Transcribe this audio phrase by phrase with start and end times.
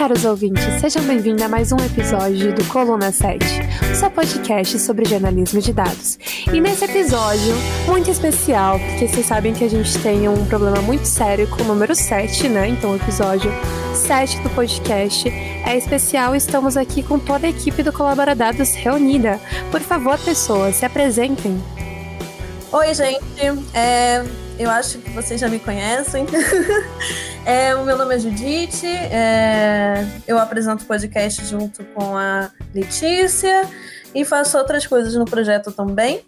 [0.00, 3.36] Caros ouvintes, sejam bem-vindos a mais um episódio do Coluna 7,
[3.92, 6.18] o seu podcast sobre jornalismo de dados.
[6.50, 7.52] E nesse episódio,
[7.86, 11.66] muito especial, porque vocês sabem que a gente tem um problema muito sério com o
[11.66, 12.68] número 7, né?
[12.68, 13.52] Então, o episódio
[13.94, 16.34] 7 do podcast é especial.
[16.34, 19.38] Estamos aqui com toda a equipe do Colaboradados reunida.
[19.70, 21.62] Por favor, pessoas, se apresentem.
[22.72, 23.68] Oi, gente.
[23.74, 24.24] É,
[24.60, 26.26] eu acho que vocês já me conhecem.
[27.46, 33.62] é, o meu nome é Judite, é, eu apresento o podcast junto com a Letícia
[34.14, 36.22] e faço outras coisas no projeto também.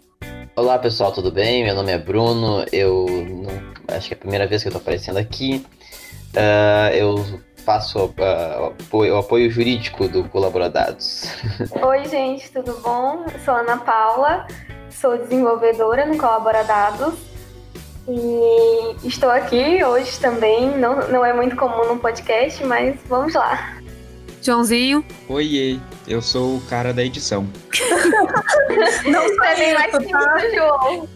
[0.55, 1.63] Olá pessoal, tudo bem?
[1.63, 4.79] Meu nome é Bruno, eu não, acho que é a primeira vez que eu tô
[4.79, 5.63] aparecendo aqui.
[6.33, 11.27] Uh, eu faço uh, apoio, o apoio jurídico do Colaboradados.
[11.79, 13.25] Oi gente, tudo bom?
[13.31, 14.47] Eu sou Ana Paula,
[14.89, 17.32] sou desenvolvedora no Colaboradados
[18.07, 20.77] e estou aqui hoje também.
[20.77, 23.77] Não, não é muito comum no podcast, mas vamos lá.
[24.41, 25.05] Joãozinho.
[25.29, 27.47] Oiê, eu sou o cara da edição.
[29.05, 30.49] não sou é bem mais tímido, tá?
[30.53, 31.07] João.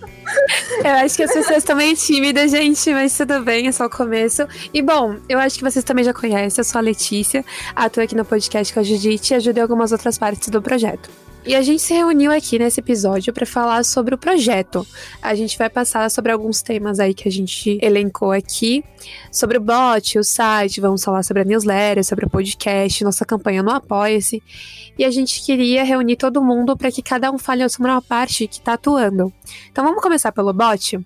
[0.84, 3.90] Eu acho que as pessoas estão meio tímidas, gente, mas tudo bem, é só o
[3.90, 4.48] começo.
[4.74, 7.44] E bom, eu acho que vocês também já conhecem, eu sou a Letícia,
[7.76, 11.10] atuo aqui no podcast com a Judite e ajudo em algumas outras partes do projeto.
[11.48, 14.86] E a gente se reuniu aqui nesse episódio para falar sobre o projeto.
[15.22, 18.84] A gente vai passar sobre alguns temas aí que a gente elencou aqui,
[19.32, 23.64] sobre o bot, o site, vamos falar sobre a newsletter, sobre o podcast, nossa campanha
[23.64, 24.44] no Apoia-se.
[24.98, 28.46] E a gente queria reunir todo mundo para que cada um fale sobre uma parte
[28.46, 29.32] que está atuando.
[29.72, 31.00] Então vamos começar pelo bot?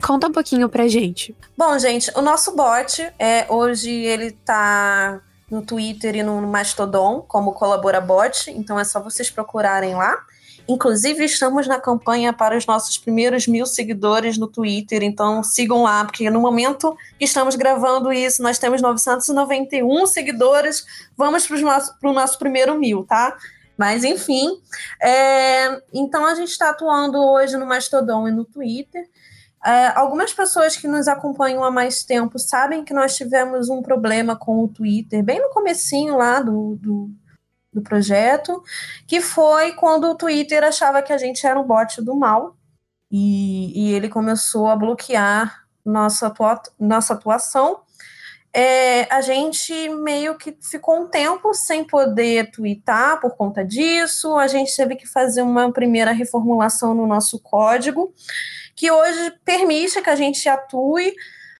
[0.00, 1.34] Conta um pouquinho pra gente.
[1.58, 5.20] Bom, gente, o nosso bot é hoje ele tá
[5.54, 10.18] no Twitter e no Mastodon como Colaborabot, então é só vocês procurarem lá.
[10.66, 16.04] Inclusive, estamos na campanha para os nossos primeiros mil seguidores no Twitter, então sigam lá,
[16.04, 20.84] porque no momento que estamos gravando isso, nós temos 991 seguidores,
[21.16, 23.36] vamos para o nosso, nosso primeiro mil, tá?
[23.76, 24.58] Mas, enfim,
[25.02, 29.06] é, então a gente está atuando hoje no Mastodon e no Twitter.
[29.64, 34.36] É, algumas pessoas que nos acompanham há mais tempo sabem que nós tivemos um problema
[34.36, 37.10] com o Twitter, bem no comecinho lá do, do,
[37.72, 38.62] do projeto,
[39.06, 42.56] que foi quando o Twitter achava que a gente era um bot do mal,
[43.10, 47.80] e, e ele começou a bloquear nossa, atua, nossa atuação.
[48.56, 54.46] É, a gente meio que ficou um tempo sem poder twittar por conta disso, a
[54.46, 58.14] gente teve que fazer uma primeira reformulação no nosso código,
[58.76, 61.12] que hoje permite que a gente atue,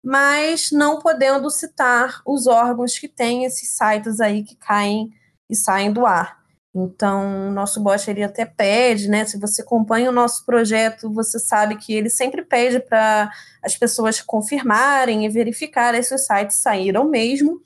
[0.04, 5.10] mas não podendo citar os órgãos que têm esses sites aí que caem
[5.50, 6.43] e saem do ar.
[6.74, 9.24] Então, o nosso bot ele até pede, né?
[9.24, 13.30] Se você acompanha o nosso projeto, você sabe que ele sempre pede para
[13.62, 17.60] as pessoas confirmarem e verificarem se os sites saíram mesmo.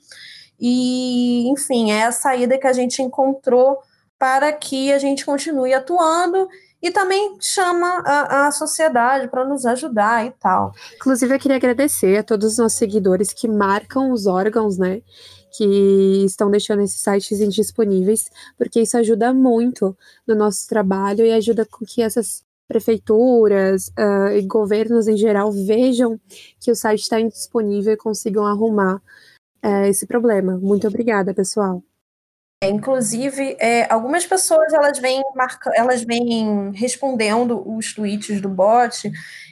[0.59, 3.79] E, enfim, é a saída que a gente encontrou
[4.19, 6.47] para que a gente continue atuando
[6.81, 10.71] e também chama a, a sociedade para nos ajudar e tal.
[10.95, 15.01] Inclusive, eu queria agradecer a todos os nossos seguidores que marcam os órgãos, né?
[15.55, 21.65] Que estão deixando esses sites indisponíveis, porque isso ajuda muito no nosso trabalho e ajuda
[21.65, 26.19] com que essas prefeituras uh, e governos em geral vejam
[26.59, 29.01] que o site está indisponível e consigam arrumar
[29.65, 30.57] uh, esse problema.
[30.57, 31.83] Muito obrigada, pessoal.
[32.61, 39.09] É, inclusive, é, algumas pessoas elas vêm, marca, elas vêm respondendo os tweets do bot,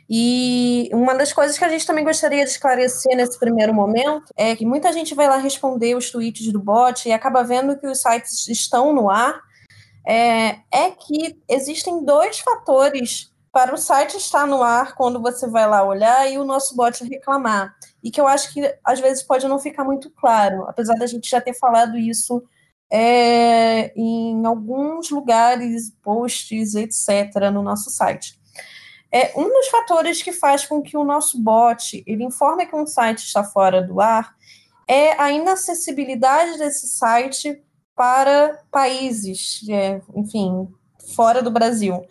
[0.10, 4.54] e uma das coisas que a gente também gostaria de esclarecer nesse primeiro momento é
[4.58, 8.02] que muita gente vai lá responder os tweets do bot e acaba vendo que os
[8.02, 9.42] sites estão no ar.
[10.06, 15.66] É, é que existem dois fatores para o site estar no ar quando você vai
[15.66, 17.74] lá olhar e o nosso bot reclamar.
[18.04, 21.30] E que eu acho que às vezes pode não ficar muito claro, apesar da gente
[21.30, 22.44] já ter falado isso
[22.92, 28.40] é, em alguns lugares, posts, etc., no nosso site.
[29.12, 32.86] É, um dos fatores que faz com que o nosso bot ele informe que um
[32.86, 34.36] site está fora do ar
[34.88, 37.62] é a inacessibilidade desse site
[37.96, 40.68] para países, é, enfim,
[41.16, 42.06] fora do Brasil.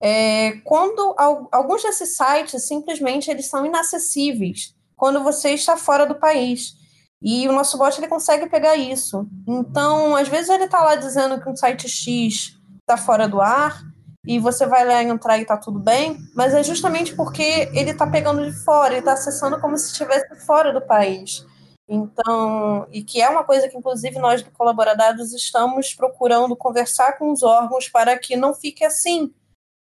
[0.00, 1.14] É, quando
[1.50, 6.74] alguns desses sites simplesmente eles são inacessíveis quando você está fora do país.
[7.22, 9.26] E o nosso bot ele consegue pegar isso.
[9.46, 13.82] Então, às vezes ele está lá dizendo que um site X está fora do ar
[14.26, 18.06] e você vai lá entrar e está tudo bem, mas é justamente porque ele está
[18.06, 21.46] pegando de fora, ele está acessando como se estivesse fora do país.
[21.88, 27.44] Então, e que é uma coisa que, inclusive, nós do estamos procurando conversar com os
[27.44, 29.32] órgãos para que não fique assim,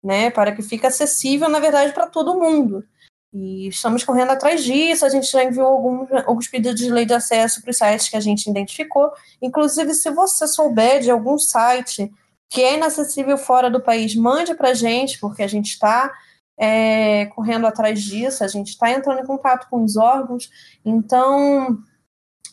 [0.02, 0.30] né?
[0.30, 2.82] Para que fique acessível, na verdade, para todo mundo.
[3.32, 5.04] E estamos correndo atrás disso.
[5.04, 8.16] A gente já enviou alguns, alguns pedidos de lei de acesso para os sites que
[8.16, 9.12] a gente identificou.
[9.40, 12.12] Inclusive, se você souber de algum site
[12.48, 16.12] que é inacessível fora do país, mande para a gente, porque a gente está
[16.58, 20.50] é, correndo atrás disso, a gente está entrando em contato com os órgãos.
[20.84, 21.78] Então,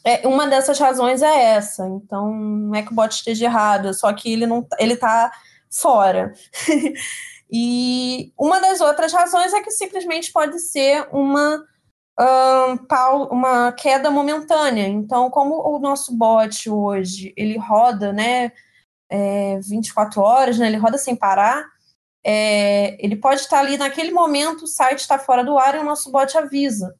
[0.03, 1.87] é, uma dessas razões é essa.
[1.87, 5.31] Então, não é que o bot esteja errado, só que ele não ele está
[5.69, 6.33] fora.
[7.49, 11.63] E uma das outras razões é que simplesmente pode ser uma,
[12.19, 14.87] um, uma queda momentânea.
[14.87, 18.51] Então, como o nosso bot hoje, ele roda, né,
[19.09, 21.65] é, 24 horas, né, ele roda sem parar,
[22.25, 25.85] é, ele pode estar ali naquele momento, o site está fora do ar e o
[25.85, 26.93] nosso bot avisa.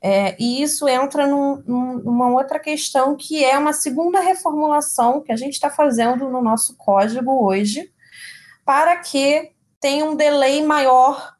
[0.00, 5.36] É, e isso entra num, numa outra questão que é uma segunda reformulação que a
[5.36, 7.92] gente está fazendo no nosso código hoje,
[8.64, 11.34] para que tem um delay maior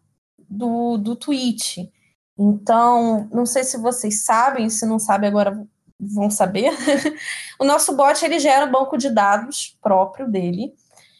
[0.49, 1.91] do, do tweet.
[2.39, 5.67] Então, não sei se vocês sabem, se não sabem agora
[5.99, 6.73] vão saber.
[7.59, 10.73] o nosso bot ele gera um banco de dados próprio dele,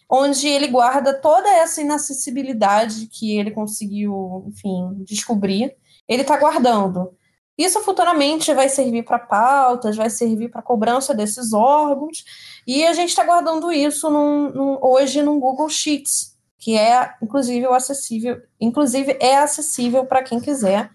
[0.09, 5.77] onde ele guarda toda essa inacessibilidade que ele conseguiu, enfim, descobrir.
[6.07, 7.13] Ele está guardando.
[7.59, 12.25] Isso futuramente vai servir para pautas, vai servir para cobrança desses órgãos,
[12.65, 17.67] e a gente está guardando isso num, num, hoje no Google Sheets, que é inclusive
[17.67, 20.91] acessível, inclusive é acessível para quem quiser.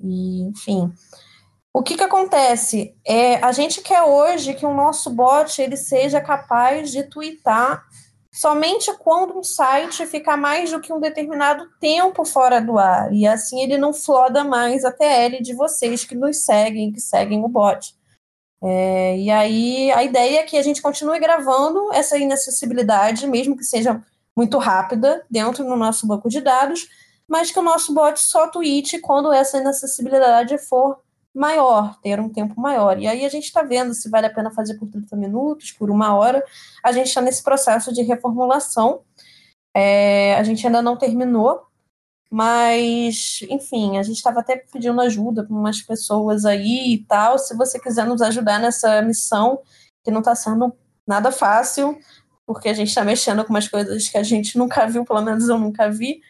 [0.00, 0.92] E, enfim,
[1.74, 2.94] o que que acontece?
[3.06, 7.84] É, a gente quer hoje que o nosso bot ele seja capaz de twittar
[8.32, 13.26] somente quando um site fica mais do que um determinado tempo fora do ar, e
[13.26, 17.48] assim ele não floda mais a TL de vocês que nos seguem, que seguem o
[17.48, 17.94] bot.
[18.64, 23.64] É, e aí a ideia é que a gente continue gravando essa inacessibilidade, mesmo que
[23.64, 24.02] seja
[24.36, 26.88] muito rápida dentro do nosso banco de dados,
[27.28, 31.00] mas que o nosso bot só tweete quando essa inacessibilidade for
[31.34, 32.98] maior, ter um tempo maior.
[32.98, 35.90] E aí a gente está vendo se vale a pena fazer por 30 minutos, por
[35.90, 36.44] uma hora.
[36.82, 39.02] A gente está nesse processo de reformulação.
[39.74, 41.62] É, a gente ainda não terminou,
[42.30, 47.38] mas, enfim, a gente estava até pedindo ajuda para umas pessoas aí e tal.
[47.38, 49.60] Se você quiser nos ajudar nessa missão,
[50.04, 50.74] que não está sendo
[51.06, 51.98] nada fácil,
[52.52, 55.48] porque a gente está mexendo com umas coisas que a gente nunca viu, pelo menos
[55.48, 56.20] eu nunca vi.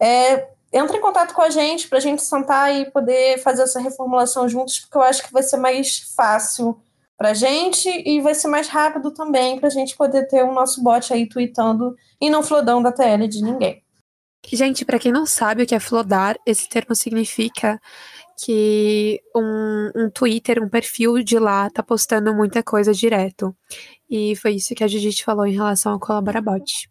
[0.00, 3.80] É, entra em contato com a gente para a gente sentar e poder fazer essa
[3.80, 6.80] reformulação juntos, porque eu acho que vai ser mais fácil
[7.16, 10.52] para a gente e vai ser mais rápido também para a gente poder ter o
[10.52, 13.82] nosso bot aí tweetando e não flodando a TL de ninguém.
[14.46, 17.80] Gente, para quem não sabe o que é flodar, esse termo significa
[18.36, 23.56] que um, um Twitter, um perfil de lá, tá postando muita coisa direto.
[24.08, 26.88] E foi isso que a Judite falou em relação ao Colaborabot.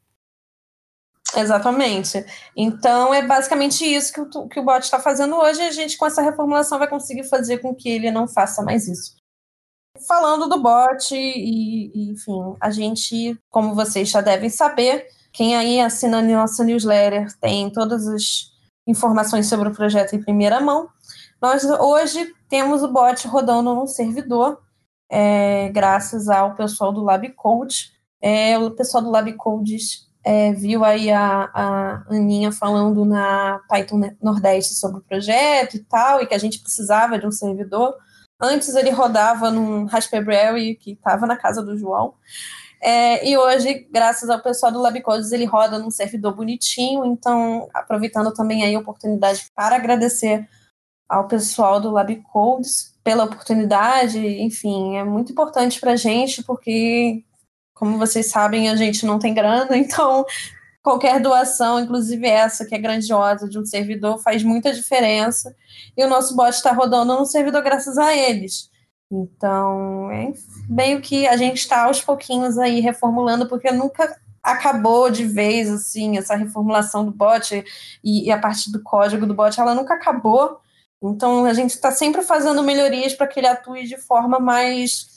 [1.36, 2.24] Exatamente.
[2.56, 5.62] Então, é basicamente isso que o, que o bot está fazendo hoje.
[5.62, 9.16] A gente, com essa reformulação, vai conseguir fazer com que ele não faça mais isso.
[10.08, 15.80] Falando do bot, e, e enfim, a gente, como vocês já devem saber, quem aí
[15.80, 18.52] assina a nossa newsletter tem todas as
[18.88, 20.90] informações sobre o projeto em primeira mão.
[21.42, 24.62] Nós hoje temos o bot rodando num servidor
[25.10, 27.92] é, graças ao pessoal do LabCode.
[28.22, 29.78] É, o pessoal do LabCode
[30.24, 36.22] é, viu aí a, a Aninha falando na Python Nordeste sobre o projeto e tal,
[36.22, 37.96] e que a gente precisava de um servidor.
[38.42, 42.16] Antes ele rodava num Raspberry que estava na casa do João.
[42.82, 47.06] É, e hoje, graças ao pessoal do LabCodes, ele roda num servidor bonitinho.
[47.06, 50.48] Então, aproveitando também aí a oportunidade para agradecer
[51.08, 57.24] ao pessoal do LabCodes pela oportunidade, enfim, é muito importante para a gente, porque,
[57.74, 60.26] como vocês sabem, a gente não tem grana, então
[60.82, 65.56] qualquer doação, inclusive essa que é grandiosa de um servidor, faz muita diferença.
[65.96, 68.70] E o nosso bot está rodando no servidor graças a eles.
[69.10, 70.34] Então, é
[70.68, 76.18] meio que a gente está aos pouquinhos aí reformulando, porque nunca acabou de vez, assim,
[76.18, 77.64] essa reformulação do bot
[78.04, 80.60] e, e a parte do código do bot, ela nunca acabou.
[81.10, 85.08] Então, a gente está sempre fazendo melhorias para que ele atue de forma mais,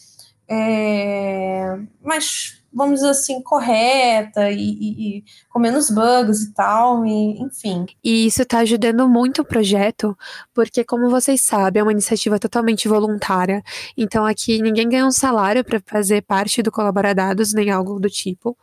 [0.48, 7.40] é, mais vamos dizer assim, correta e, e, e, com menos bugs e tal, e,
[7.40, 7.86] enfim.
[8.04, 10.14] E isso está ajudando muito o projeto,
[10.52, 13.62] porque, como vocês sabem, é uma iniciativa totalmente voluntária.
[13.96, 18.54] Então, aqui ninguém ganha um salário para fazer parte do Colaboradados, nem algo do tipo.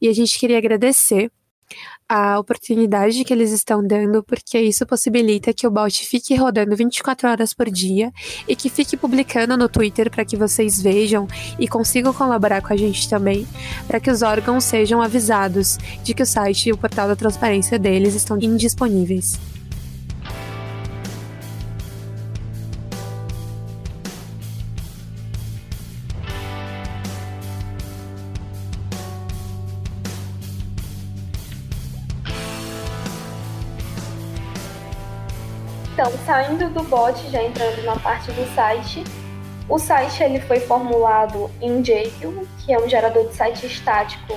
[0.00, 1.30] E a gente queria agradecer
[2.08, 7.28] a oportunidade que eles estão dando, porque isso possibilita que o bot fique rodando 24
[7.28, 8.12] horas por dia
[8.48, 12.76] e que fique publicando no Twitter para que vocês vejam e consigam colaborar com a
[12.76, 13.46] gente também,
[13.86, 17.78] para que os órgãos sejam avisados de que o site e o portal da transparência
[17.78, 19.38] deles estão indisponíveis.
[36.00, 39.04] Então, saindo do bot, já entrando na parte do site,
[39.68, 44.32] o site ele foi formulado em Jekyll, que é um gerador de site estático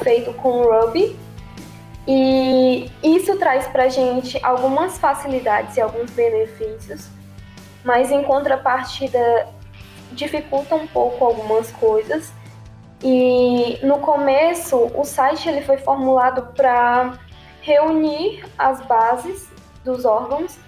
[0.00, 1.18] feito com Ruby.
[2.06, 7.08] E isso traz para gente algumas facilidades e alguns benefícios,
[7.82, 9.48] mas em contrapartida
[10.12, 12.32] dificulta um pouco algumas coisas.
[13.02, 17.18] E no começo, o site ele foi formulado para
[17.60, 19.50] reunir as bases
[19.84, 20.60] dos órgãos,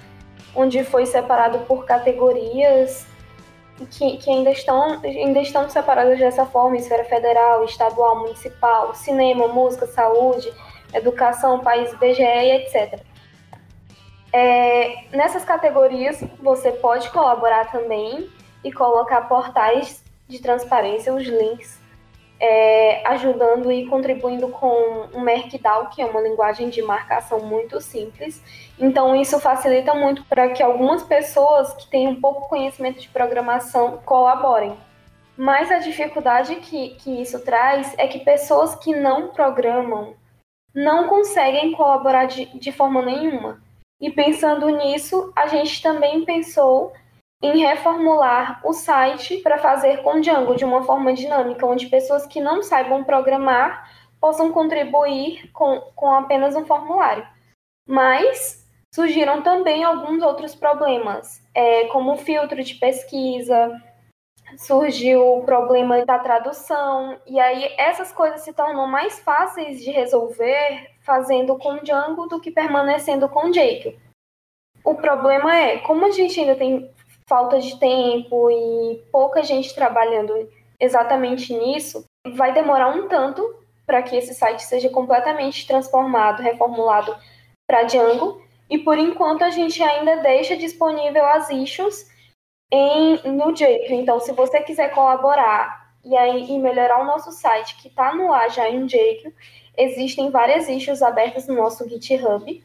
[0.54, 3.06] onde foi separado por categorias
[3.90, 9.86] que, que ainda, estão, ainda estão separadas dessa forma, esfera federal, estadual, municipal, cinema, música,
[9.86, 10.52] saúde,
[10.92, 13.00] educação, país, IBGE e etc.
[14.32, 18.28] É, nessas categorias, você pode colaborar também
[18.62, 21.83] e colocar portais de transparência, os links
[22.40, 28.42] é, ajudando e contribuindo com o Merkdown, que é uma linguagem de marcação muito simples.
[28.78, 33.98] Então, isso facilita muito para que algumas pessoas que têm um pouco conhecimento de programação
[34.04, 34.76] colaborem.
[35.36, 40.14] Mas a dificuldade que, que isso traz é que pessoas que não programam
[40.74, 43.62] não conseguem colaborar de, de forma nenhuma.
[44.00, 46.92] E pensando nisso, a gente também pensou
[47.44, 52.40] em reformular o site para fazer com Django de uma forma dinâmica, onde pessoas que
[52.40, 57.28] não saibam programar possam contribuir com, com apenas um formulário.
[57.86, 63.78] Mas surgiram também alguns outros problemas, é, como filtro de pesquisa,
[64.56, 70.92] surgiu o problema da tradução, e aí essas coisas se tornam mais fáceis de resolver
[71.02, 73.98] fazendo com Django do que permanecendo com Jake.
[74.82, 76.93] O problema é, como a gente ainda tem
[77.28, 82.04] falta de tempo e pouca gente trabalhando exatamente nisso,
[82.34, 83.42] vai demorar um tanto
[83.86, 87.16] para que esse site seja completamente transformado, reformulado
[87.66, 88.42] para Django.
[88.68, 92.10] E por enquanto a gente ainda deixa disponível as issues
[92.72, 94.00] em, no Jekyll.
[94.00, 98.32] Então, se você quiser colaborar e, aí, e melhorar o nosso site, que está no
[98.32, 99.32] ar já em Jekyll,
[99.76, 102.64] existem várias issues abertas no nosso GitHub.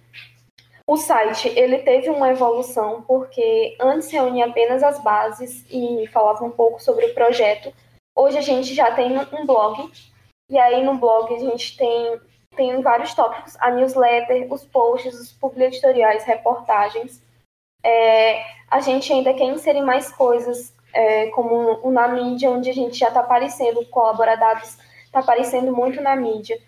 [0.89, 6.49] O site ele teve uma evolução porque antes reunia apenas as bases e falava um
[6.49, 7.71] pouco sobre o projeto.
[8.15, 9.87] Hoje a gente já tem um blog
[10.49, 12.19] e aí no blog a gente tem
[12.55, 17.21] tem vários tópicos: a newsletter, os posts, os publicatoriais, reportagens.
[17.85, 22.73] É, a gente ainda quer inserir mais coisas, é, como o na mídia, onde a
[22.73, 26.59] gente já está aparecendo, colaboradados está aparecendo muito na mídia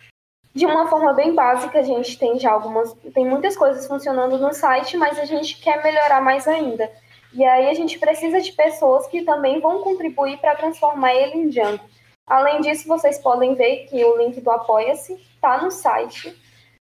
[0.54, 4.54] de uma forma bem básica, a gente tem já algumas, tem muitas coisas funcionando no
[4.54, 6.92] site, mas a gente quer melhorar mais ainda.
[7.34, 11.50] E aí a gente precisa de pessoas que também vão contribuir para transformar ele em
[11.50, 11.84] Django.
[12.28, 16.38] Além disso, vocês podem ver que o link do Apoia-se está no site.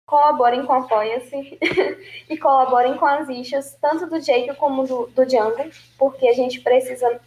[0.05, 1.59] Colaborem com o Apoia-se
[2.27, 6.61] e colaborem com as issues, tanto do Jake como do, do Django, porque a gente
[6.61, 7.21] precisa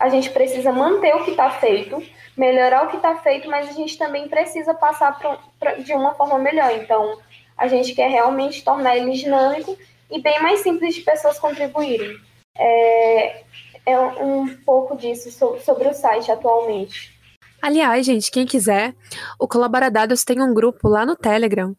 [0.00, 2.02] a gente precisa manter o que está feito,
[2.34, 6.14] melhorar o que está feito, mas a gente também precisa passar pra, pra, de uma
[6.14, 6.72] forma melhor.
[6.72, 7.18] Então,
[7.54, 9.76] a gente quer realmente tornar ele dinâmico
[10.10, 12.18] e bem mais simples de pessoas contribuírem.
[12.56, 13.44] É,
[13.84, 15.30] é um pouco disso
[15.60, 17.14] sobre o site atualmente.
[17.60, 18.94] Aliás, gente, quem quiser,
[19.38, 21.76] o Colaboradados tem um grupo lá no Telegram.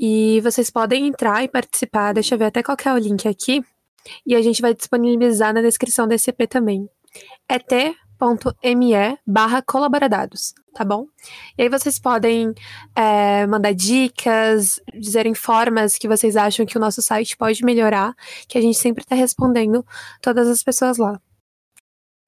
[0.00, 2.14] E vocês podem entrar e participar.
[2.14, 3.62] Deixa eu ver até qual é o link aqui.
[4.26, 6.88] E a gente vai disponibilizar na descrição desse EP também
[7.48, 11.06] é t.me barra colaboradados, tá bom?
[11.56, 12.54] E aí vocês podem
[12.94, 18.14] é, mandar dicas, dizerem formas que vocês acham que o nosso site pode melhorar,
[18.48, 19.84] que a gente sempre está respondendo
[20.20, 21.20] todas as pessoas lá.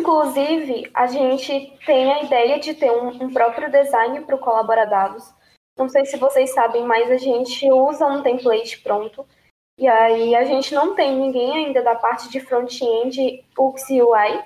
[0.00, 5.34] Inclusive, a gente tem a ideia de ter um, um próprio design para o Colaboradados.
[5.76, 9.26] Não sei se vocês sabem, mas a gente usa um template pronto.
[9.78, 14.42] E aí a gente não tem ninguém ainda da parte de front-end UX UI,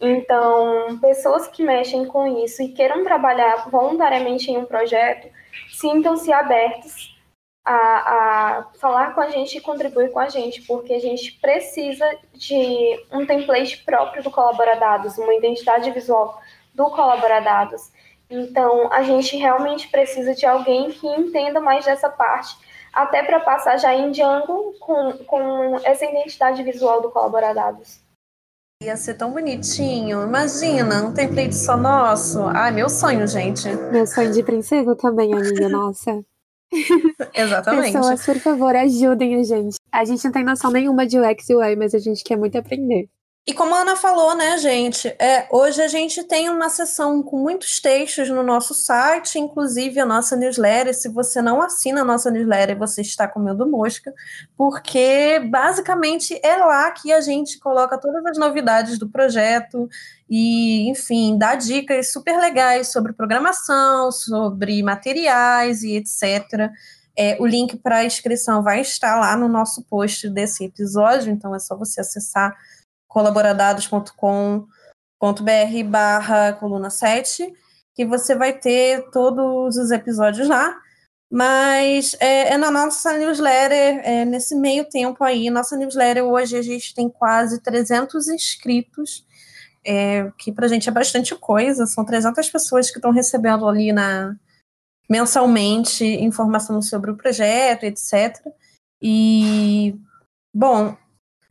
[0.00, 5.28] então, pessoas que mexem com isso e queiram trabalhar voluntariamente em um projeto,
[5.70, 7.16] sintam-se abertos
[7.64, 12.08] a, a, falar com a gente e contribuir com a gente, porque a gente precisa
[12.32, 16.40] de um template próprio do Colaboradados, uma identidade visual
[16.72, 17.90] do Colaboradados.
[18.30, 22.56] Então, a gente realmente precisa de alguém que entenda mais dessa parte,
[22.92, 28.07] até para passar já em Django com, com essa identidade visual do Colaboradados.
[28.80, 30.22] Ia ser tão bonitinho.
[30.22, 32.40] Imagina, um template só nosso.
[32.44, 33.68] Ai, meu sonho, gente.
[33.90, 36.24] Meu sonho de princesa também, amiga, nossa.
[37.34, 37.92] Exatamente.
[37.92, 39.78] Pessoas, por favor, ajudem a gente.
[39.90, 42.56] A gente não tem noção nenhuma de UX e UI, mas a gente quer muito
[42.56, 43.08] aprender.
[43.48, 47.38] E como a Ana falou, né, gente, é, hoje a gente tem uma sessão com
[47.38, 50.94] muitos textos no nosso site, inclusive a nossa newsletter.
[50.94, 54.12] Se você não assina a nossa newsletter, você está comendo mosca,
[54.54, 59.88] porque basicamente é lá que a gente coloca todas as novidades do projeto
[60.28, 66.70] e, enfim, dá dicas super legais sobre programação, sobre materiais e etc.
[67.16, 71.54] É, o link para a inscrição vai estar lá no nosso post desse episódio, então
[71.54, 72.54] é só você acessar
[73.08, 74.66] colaboradados.com.br
[75.86, 77.52] barra coluna 7,
[77.94, 80.78] que você vai ter todos os episódios lá.
[81.30, 86.62] Mas é, é na nossa newsletter, é, nesse meio tempo aí, nossa newsletter hoje a
[86.62, 89.26] gente tem quase 300 inscritos,
[89.84, 94.36] é, que pra gente é bastante coisa, são 300 pessoas que estão recebendo ali na
[95.08, 98.36] mensalmente informação sobre o projeto, etc.
[99.02, 99.94] E,
[100.54, 100.96] bom,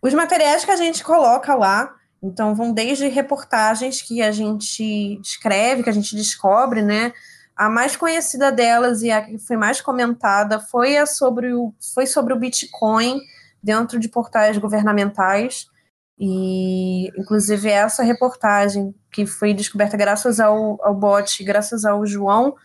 [0.01, 5.83] os materiais que a gente coloca lá, então vão desde reportagens que a gente escreve,
[5.83, 7.13] que a gente descobre, né?
[7.55, 12.05] A mais conhecida delas e a que foi mais comentada foi a sobre o, foi
[12.05, 13.19] sobre o Bitcoin
[13.61, 15.67] dentro de portais governamentais.
[16.19, 22.55] E, inclusive, essa reportagem, que foi descoberta graças ao, ao bot, graças ao João,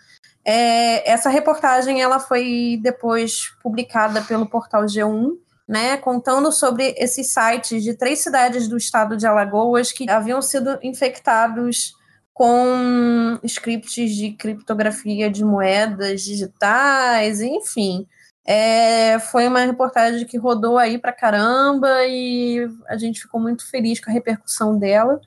[0.45, 5.37] é, essa reportagem ela foi depois publicada pelo portal G1
[5.73, 10.79] né, contando sobre esses sites de três cidades do estado de Alagoas que haviam sido
[10.83, 11.97] infectados
[12.35, 18.07] com scripts de criptografia de moedas digitais, enfim.
[18.47, 23.99] É, foi uma reportagem que rodou aí para caramba e a gente ficou muito feliz
[23.99, 25.19] com a repercussão dela.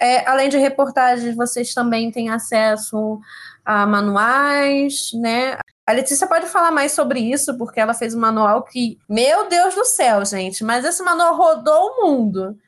[0.00, 3.20] É, além de reportagens, vocês também têm acesso
[3.64, 5.56] a manuais, né?
[5.88, 9.74] A Letícia pode falar mais sobre isso, porque ela fez um manual que, meu Deus
[9.74, 12.58] do céu, gente, mas esse manual rodou o mundo.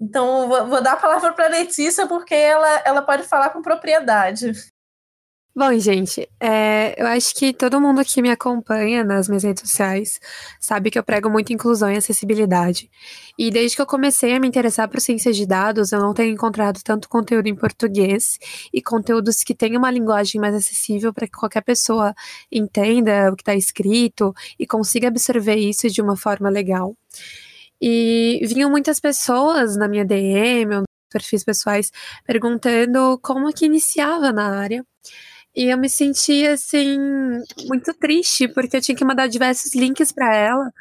[0.00, 4.52] Então, vou, dar a palavra para a Letícia, porque ela, ela pode falar com propriedade.
[5.54, 10.20] Bom, gente, é, eu acho que todo mundo que me acompanha nas minhas redes sociais
[10.60, 12.88] sabe que eu prego muito inclusão e acessibilidade.
[13.36, 16.32] E desde que eu comecei a me interessar por ciências de dados, eu não tenho
[16.32, 18.38] encontrado tanto conteúdo em português
[18.72, 22.14] e conteúdos que tenham uma linguagem mais acessível para que qualquer pessoa
[22.50, 26.94] entenda o que está escrito e consiga absorver isso de uma forma legal.
[27.82, 31.90] E vinham muitas pessoas na minha DM, ou perfis pessoais,
[32.24, 34.84] perguntando como que iniciava na área.
[35.54, 36.98] E eu me senti assim
[37.66, 40.72] muito triste porque eu tinha que mandar diversos links para ela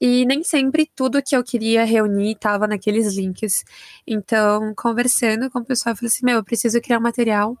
[0.00, 3.62] e nem sempre tudo que eu queria reunir estava naqueles links.
[4.06, 7.56] Então, conversando com o pessoal, eu falei assim: meu, eu preciso criar um material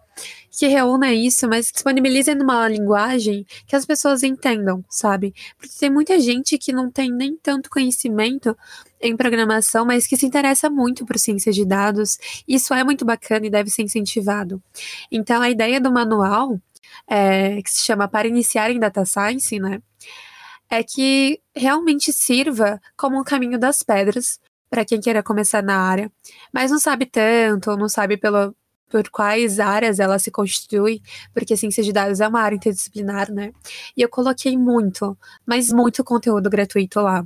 [0.50, 5.34] que reúna isso, mas disponibilize numa linguagem que as pessoas entendam, sabe?
[5.58, 8.56] Porque tem muita gente que não tem nem tanto conhecimento
[9.00, 12.18] em programação, mas que se interessa muito por ciência de dados.
[12.46, 14.62] Isso é muito bacana e deve ser incentivado.
[15.10, 16.58] Então, a ideia do manual,
[17.08, 19.80] é, que se chama Para Iniciar em Data Science, né?
[20.70, 24.38] é que realmente sirva como um caminho das pedras
[24.70, 26.10] para quem queira começar na área,
[26.52, 28.54] mas não sabe tanto, ou não sabe pelo,
[28.90, 31.00] por quais áreas ela se constitui,
[31.32, 33.52] porque ciência de dados é uma área interdisciplinar, né?
[33.96, 37.24] E eu coloquei muito, mas muito conteúdo gratuito lá.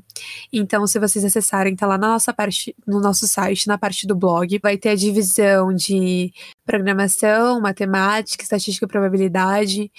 [0.52, 4.14] Então, se vocês acessarem, tá lá na nossa parte, no nosso site, na parte do
[4.14, 6.32] blog, vai ter a divisão de
[6.66, 9.90] programação, matemática, estatística e probabilidade,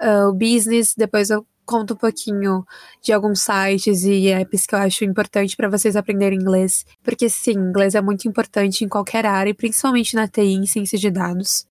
[0.00, 2.64] uh, o business, depois eu conto um pouquinho
[3.02, 7.52] de alguns sites e apps que eu acho importante para vocês aprenderem inglês, porque sim,
[7.52, 11.66] inglês é muito importante em qualquer área, principalmente na TI, em ciência de dados.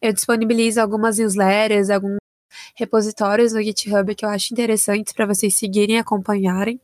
[0.00, 2.18] Eu disponibilizo algumas newsletters, alguns
[2.76, 6.80] repositórios no GitHub que eu acho interessantes para vocês seguirem e acompanharem.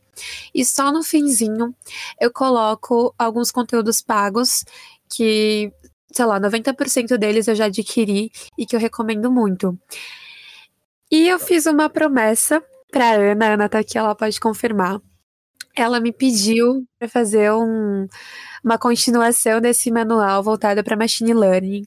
[0.54, 1.74] E só no finzinho
[2.20, 4.64] eu coloco alguns conteúdos pagos
[5.08, 5.72] que,
[6.12, 9.78] sei lá, 90% deles eu já adquiri e que eu recomendo muito.
[11.10, 15.00] E eu fiz uma promessa pra Ana, a Ana tá aqui, ela pode confirmar.
[15.76, 18.06] Ela me pediu para fazer um,
[18.64, 21.84] uma continuação desse manual voltado para machine learning.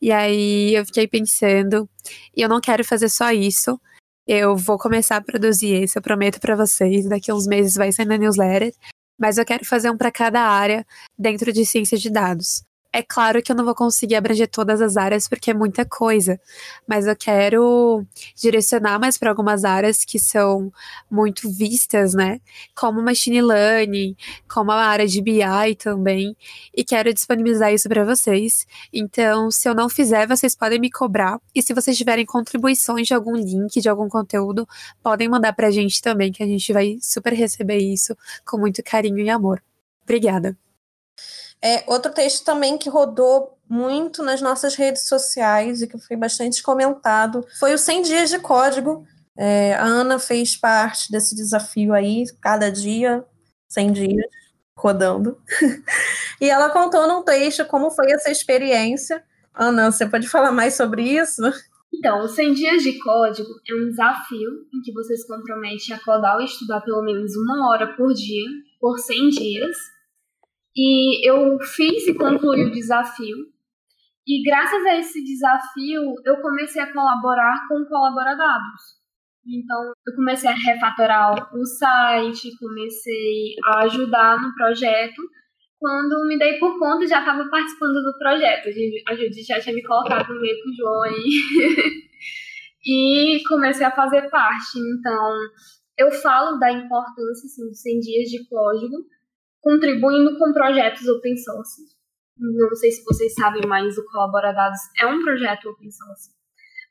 [0.00, 1.88] E aí eu fiquei pensando,
[2.34, 3.78] e eu não quero fazer só isso.
[4.26, 7.92] Eu vou começar a produzir esse, eu prometo para vocês, daqui a uns meses vai
[7.92, 8.72] sair na newsletter,
[9.18, 10.86] mas eu quero fazer um para cada área
[11.18, 12.62] dentro de ciência de dados.
[12.94, 16.38] É claro que eu não vou conseguir abranger todas as áreas porque é muita coisa,
[16.86, 18.04] mas eu quero
[18.36, 20.70] direcionar mais para algumas áreas que são
[21.10, 22.38] muito vistas, né?
[22.74, 24.14] Como machine learning,
[24.46, 26.36] como a área de BI também,
[26.76, 28.66] e quero disponibilizar isso para vocês.
[28.92, 33.14] Então, se eu não fizer, vocês podem me cobrar, e se vocês tiverem contribuições de
[33.14, 34.68] algum link, de algum conteúdo,
[35.02, 38.82] podem mandar para a gente também, que a gente vai super receber isso com muito
[38.82, 39.62] carinho e amor.
[40.02, 40.56] Obrigada.
[41.64, 46.62] É, outro texto também que rodou muito nas nossas redes sociais e que foi bastante
[46.62, 49.06] comentado foi o 100 Dias de Código.
[49.36, 53.24] É, a Ana fez parte desse desafio aí, cada dia,
[53.68, 54.26] 100 dias,
[54.76, 55.38] rodando.
[56.40, 59.22] e ela contou num texto como foi essa experiência.
[59.54, 61.42] Ana, você pode falar mais sobre isso?
[61.94, 66.36] Então, 100 dias de código é um desafio em que você se compromete a codar
[66.36, 68.48] ou estudar pelo menos uma hora por dia,
[68.80, 69.76] por 100 dias.
[70.76, 73.36] E eu fiz e concluí o desafio.
[74.26, 79.02] E graças a esse desafio, eu comecei a colaborar com o Colaboradados.
[79.44, 85.20] Então, eu comecei a refatorar o site, comecei a ajudar no projeto
[85.82, 88.68] quando me dei por conta, já estava participando do projeto.
[89.08, 92.08] A Judith já tinha me colocado no meio com o João aí.
[92.86, 94.78] e comecei a fazer parte.
[94.78, 95.32] Então,
[95.98, 98.96] eu falo da importância assim, dos 100 dias de código,
[99.62, 101.80] contribuindo com projetos open source.
[102.36, 106.30] Não sei se vocês sabem, mas o Colaboradados é um projeto open source.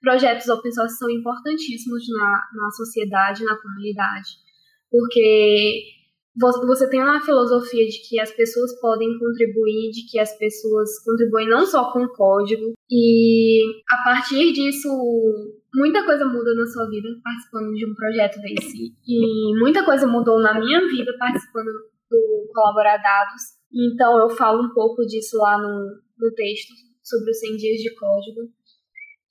[0.02, 4.30] Projetos open source são importantíssimos na, na sociedade, na comunidade,
[4.90, 5.84] porque
[6.66, 11.50] você tem uma filosofia de que as pessoas podem contribuir, de que as pessoas contribuem
[11.50, 14.88] não só com código, e a partir disso,
[15.76, 18.96] muita coisa muda na sua vida participando de um projeto desse.
[19.06, 21.70] E muita coisa mudou na minha vida participando
[22.12, 23.42] do Colaboradados.
[23.74, 27.96] Então eu falo um pouco disso lá no, no texto, sobre os 100 dias de
[27.96, 28.42] código.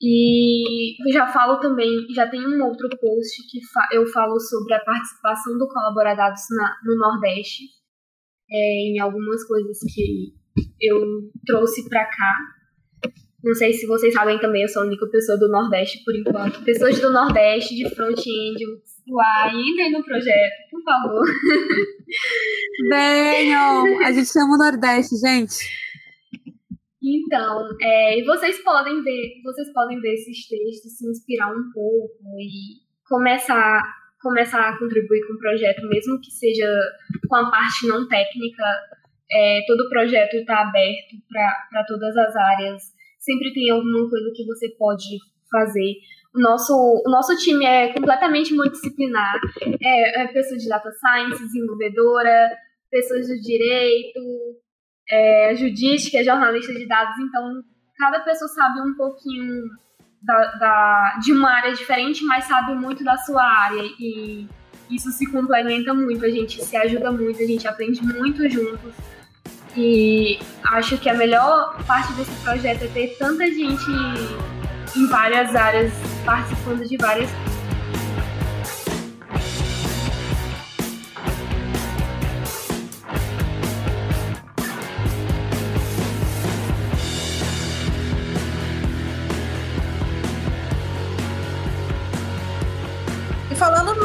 [0.03, 4.81] E já falo também, já tem um outro post que fa eu falo sobre a
[4.83, 7.65] participação do Colaboradados na, no Nordeste,
[8.51, 10.33] é, em algumas coisas que
[10.81, 12.60] eu trouxe para cá.
[13.43, 16.63] Não sei se vocês sabem também, eu sou a única pessoa do Nordeste por enquanto.
[16.63, 18.65] Pessoas do Nordeste, de front-end,
[19.09, 21.25] uai, entrem no projeto, por favor.
[22.91, 24.05] Venham!
[24.05, 25.55] A gente chama o Nordeste, gente.
[27.03, 32.77] Então, é, vocês podem ver, vocês podem ver esses textos, se inspirar um pouco e
[33.09, 33.83] começar,
[34.21, 36.71] começar a contribuir com o projeto, mesmo que seja
[37.27, 38.63] com a parte não técnica.
[39.33, 41.17] É, todo o projeto está aberto
[41.71, 43.00] para todas as áreas.
[43.21, 45.19] Sempre tem alguma coisa que você pode
[45.51, 45.95] fazer.
[46.35, 49.39] O nosso, o nosso time é completamente multidisciplinar.
[49.83, 52.51] É, é pessoas de data science, desenvolvedora,
[52.91, 54.21] pessoas do direito,
[55.11, 57.63] é, a Judite, que é jornalista de dados, então
[57.99, 59.65] cada pessoa sabe um pouquinho
[60.23, 64.47] da, da, de uma área diferente, mas sabe muito da sua área e
[64.91, 68.95] isso se complementa muito, a gente se ajuda muito, a gente aprende muito juntos.
[69.77, 70.39] E
[70.73, 73.91] acho que a melhor parte desse projeto é ter tanta gente
[74.97, 75.93] em várias áreas
[76.25, 77.31] participando de várias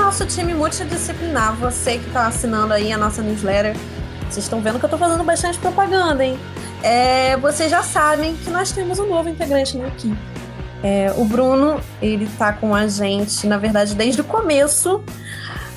[0.05, 3.75] nosso time multidisciplinar, você que está assinando aí a nossa newsletter,
[4.35, 6.37] vocês estão vendo que eu estou fazendo bastante propaganda, hein?
[6.83, 10.17] É, vocês já sabem que nós temos um novo integrante na equipe.
[10.83, 15.01] É, o Bruno, ele está com a gente, na verdade, desde o começo,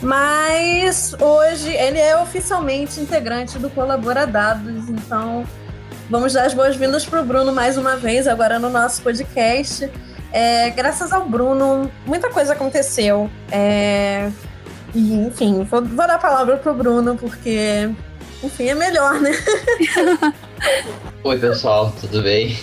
[0.03, 5.45] mas hoje ele é oficialmente integrante do Colaboradados, então
[6.11, 9.89] vamos dar as boas-vindas para o Bruno mais uma vez, agora no nosso podcast.
[10.33, 13.31] É, graças ao Bruno, muita coisa aconteceu.
[13.53, 14.31] É,
[14.95, 17.91] e, enfim, vou, vou, dar a palavra pro Bruno, porque,
[18.43, 19.33] enfim, é melhor, né?
[21.25, 22.57] Oi, pessoal, tudo bem?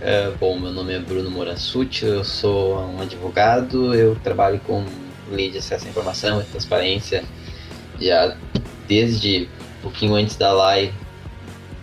[0.00, 4.84] É, bom, meu nome é Bruno Morassuti, eu sou um advogado, eu trabalho com
[5.30, 7.24] lei de acesso à informação e transparência
[8.00, 8.36] já
[8.86, 9.48] desde
[9.78, 10.92] um pouquinho antes da lei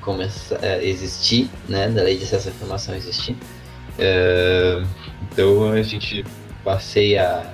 [0.02, 3.36] começar, é, existir, né, da lei de acesso à informação existir.
[3.98, 4.84] É,
[5.32, 6.26] então a gente
[6.64, 7.54] passei a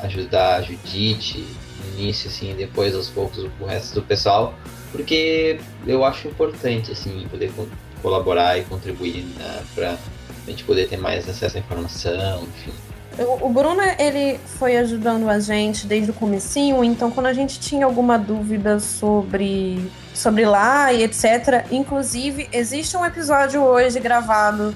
[0.00, 1.44] ajudar a Judite
[1.98, 4.54] início, assim, depois aos poucos o resto do pessoal,
[4.92, 7.66] porque eu acho importante, assim, poder co
[8.00, 9.98] colaborar e contribuir né, para
[10.46, 12.72] a gente poder ter mais acesso à informação, enfim.
[13.40, 17.84] O Bruno, ele foi ajudando a gente desde o comecinho, então quando a gente tinha
[17.84, 24.72] alguma dúvida sobre, sobre lá e etc, inclusive existe um episódio hoje gravado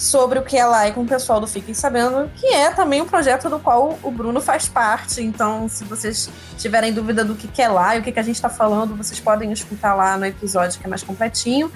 [0.00, 3.02] sobre o que é lá e com o pessoal do Fiquem Sabendo, que é também
[3.02, 5.22] um projeto do qual o Bruno faz parte.
[5.22, 8.48] Então, se vocês tiverem dúvida do que é lá e o que, a gente está
[8.48, 11.70] falando, vocês podem escutar lá no episódio que é mais completinho.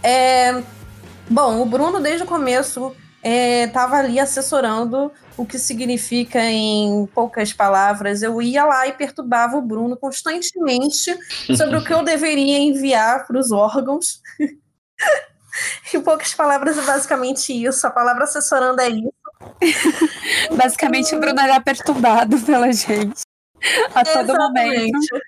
[0.00, 0.62] É...
[1.28, 7.52] Bom, o Bruno, desde o começo, estava é, ali assessorando o que significa em poucas
[7.52, 8.22] palavras.
[8.22, 11.18] Eu ia lá e perturbava o Bruno constantemente
[11.56, 14.22] sobre o que eu deveria enviar para os órgãos.
[15.92, 17.86] em poucas palavras, é basicamente isso.
[17.86, 19.12] A palavra assessorando é isso.
[20.56, 23.22] basicamente, o Bruno era perturbado pela gente
[23.94, 24.92] a todo Exatamente.
[24.92, 25.20] momento.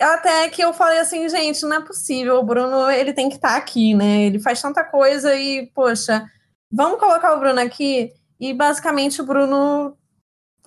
[0.00, 3.50] Até que eu falei assim, gente, não é possível, o Bruno ele tem que estar
[3.50, 4.22] tá aqui, né?
[4.22, 6.28] Ele faz tanta coisa e, poxa,
[6.70, 8.12] vamos colocar o Bruno aqui.
[8.40, 9.96] E basicamente o Bruno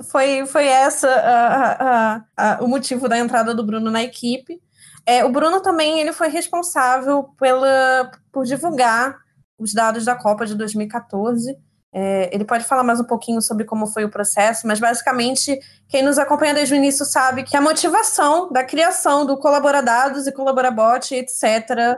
[0.04, 4.62] foi, foi essa a, a, a, o motivo da entrada do Bruno na equipe.
[5.06, 9.18] É, o Bruno também ele foi responsável pela, por divulgar
[9.58, 11.56] os dados da Copa de 2014.
[11.94, 16.02] É, ele pode falar mais um pouquinho sobre como foi o processo, mas basicamente quem
[16.02, 21.14] nos acompanha desde o início sabe que a motivação da criação do Colaboradados e Colaborabot,
[21.14, 21.98] etc.,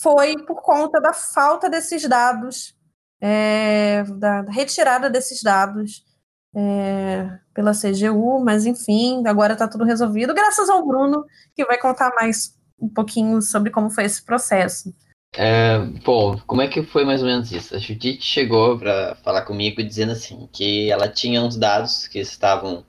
[0.00, 2.74] foi por conta da falta desses dados,
[3.20, 6.04] é, da retirada desses dados
[6.54, 12.12] é, pela CGU, mas enfim, agora está tudo resolvido, graças ao Bruno, que vai contar
[12.14, 14.94] mais um pouquinho sobre como foi esse processo.
[15.34, 17.74] É, bom, como é que foi mais ou menos isso?
[17.74, 22.84] A Judite chegou para falar comigo dizendo assim que ela tinha uns dados que estavam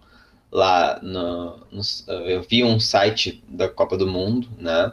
[0.51, 1.81] lá no, no,
[2.25, 4.91] eu vi um site da Copa do Mundo, né,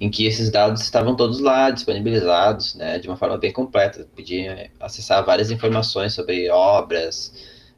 [0.00, 4.08] em que esses dados estavam todos lá disponibilizados, né, de uma forma bem completa.
[4.16, 7.32] Podia acessar várias informações sobre obras,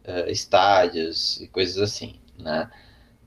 [0.07, 2.71] uh, estádios e coisas assim, né.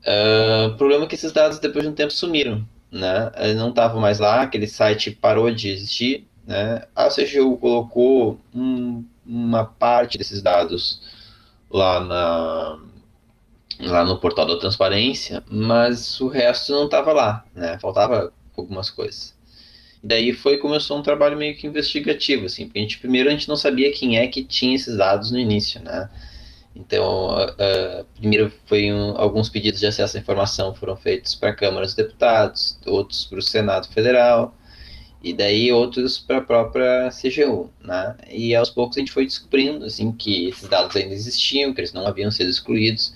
[0.00, 3.30] Uh, o problema é que esses dados depois de um tempo sumiram, né?
[3.36, 6.84] Ele não estava mais lá, aquele site parou de existir, né?
[6.96, 11.02] A CGU colocou um, uma parte desses dados
[11.70, 12.78] lá na
[13.78, 17.78] lá no portal da transparência, mas o resto não estava lá, né?
[17.78, 19.34] Faltava algumas coisas.
[20.02, 23.48] Daí foi começou um trabalho meio que investigativo, assim, porque a gente primeiro a gente
[23.48, 26.10] não sabia quem é que tinha esses dados no início, né?
[26.74, 31.54] Então, uh, primeiro foi um, alguns pedidos de acesso à informação foram feitos para a
[31.54, 34.54] Câmara dos Deputados, outros para o Senado Federal,
[35.22, 38.16] e daí outros para a própria CGU, né?
[38.30, 41.92] E aos poucos a gente foi descobrindo, assim, que esses dados ainda existiam, que eles
[41.92, 43.12] não haviam sido excluídos,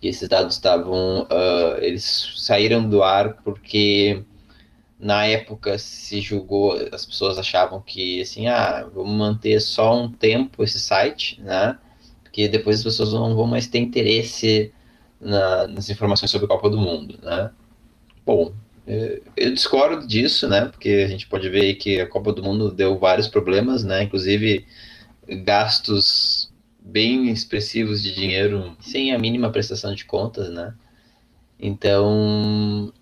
[0.00, 4.22] que esses dados estavam, uh, eles saíram do ar porque
[4.98, 10.62] na época se julgou, as pessoas achavam que, assim, ah, vamos manter só um tempo
[10.62, 11.78] esse site, né?
[12.34, 14.72] Porque depois as pessoas não vão mais ter interesse
[15.20, 17.52] na, nas informações sobre a Copa do Mundo, né?
[18.26, 18.52] Bom,
[19.36, 20.64] eu discordo disso, né?
[20.64, 24.02] Porque a gente pode ver que a Copa do Mundo deu vários problemas, né?
[24.02, 24.66] Inclusive
[25.44, 30.74] gastos bem expressivos de dinheiro sem a mínima prestação de contas, né?
[31.56, 32.92] Então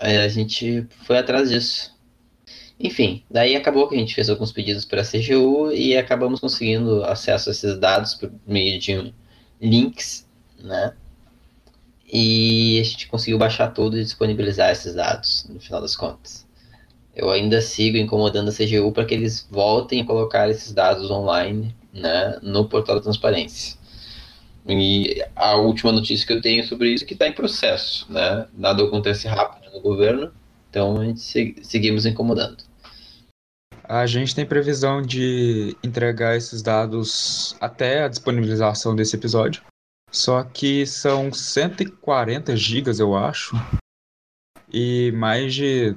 [0.00, 1.94] a gente foi atrás disso.
[2.80, 7.04] Enfim, daí acabou que a gente fez alguns pedidos para a CGU e acabamos conseguindo
[7.04, 9.12] acesso a esses dados por meio de
[9.60, 10.26] links,
[10.60, 10.92] né?
[12.10, 16.46] E a gente conseguiu baixar tudo e disponibilizar esses dados, no final das contas.
[17.14, 21.74] Eu ainda sigo incomodando a CGU para que eles voltem a colocar esses dados online
[21.92, 23.76] né, no portal da transparência.
[24.66, 28.46] E a última notícia que eu tenho sobre isso é que está em processo, né?
[28.56, 30.30] Nada acontece rápido no governo,
[30.70, 31.20] então a gente
[31.62, 32.67] seguimos incomodando.
[33.88, 39.62] A gente tem previsão de entregar esses dados até a disponibilização desse episódio.
[40.10, 43.56] Só que são 140 gigas, eu acho.
[44.70, 45.96] E mais de.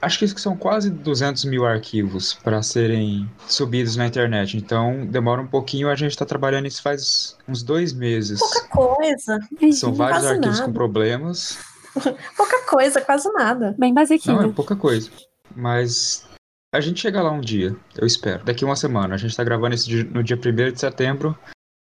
[0.00, 4.56] Acho que são quase 200 mil arquivos para serem subidos na internet.
[4.56, 5.90] Então demora um pouquinho.
[5.90, 8.38] A gente está trabalhando isso faz uns dois meses.
[8.38, 9.38] Pouca coisa.
[9.72, 10.66] São vários arquivos nada.
[10.66, 11.58] com problemas.
[12.36, 13.74] pouca coisa, quase nada.
[13.78, 14.40] Bem basiquinho.
[14.40, 15.10] Não, é pouca coisa.
[15.54, 16.26] Mas
[16.72, 18.44] a gente chega lá um dia, eu espero.
[18.44, 19.14] Daqui uma semana.
[19.14, 21.38] A gente tá gravando isso no dia 1 de setembro.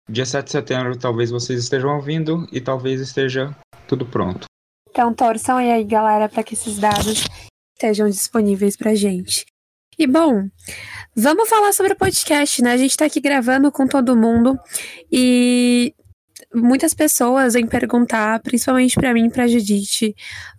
[0.09, 4.47] Dia 7 de setembro talvez vocês estejam ouvindo e talvez esteja tudo pronto.
[4.91, 7.25] Então torçam aí, galera, para que esses dados
[7.77, 9.47] estejam disponíveis pra gente.
[9.97, 10.49] E bom,
[11.15, 12.73] vamos falar sobre o podcast, né?
[12.73, 14.59] A gente tá aqui gravando com todo mundo
[15.13, 15.95] e
[16.55, 20.15] muitas pessoas vêm perguntar, principalmente para mim para Judite,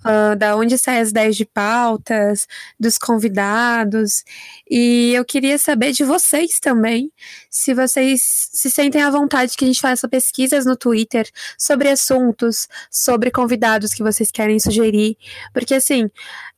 [0.05, 2.47] uh, da onde saem as ideias de pautas,
[2.79, 4.23] dos convidados.
[4.69, 7.11] E eu queria saber de vocês também,
[7.49, 8.21] se vocês
[8.53, 13.93] se sentem à vontade que a gente faça pesquisas no Twitter sobre assuntos, sobre convidados
[13.93, 15.17] que vocês querem sugerir.
[15.53, 16.09] Porque assim,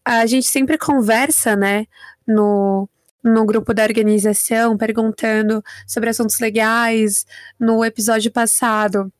[0.05, 1.87] a gente sempre conversa, né,
[2.27, 2.87] no
[3.23, 7.25] no grupo da organização perguntando sobre assuntos legais.
[7.57, 9.11] No episódio passado,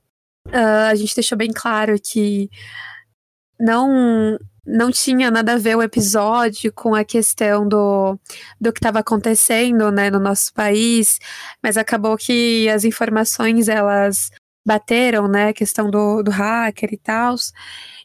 [0.48, 2.50] uh, a gente deixou bem claro que
[3.60, 8.18] não não tinha nada a ver o episódio com a questão do,
[8.60, 11.20] do que estava acontecendo, né, no nosso país,
[11.62, 14.32] mas acabou que as informações, elas
[14.66, 17.36] bateram, né, a questão do, do hacker e tal,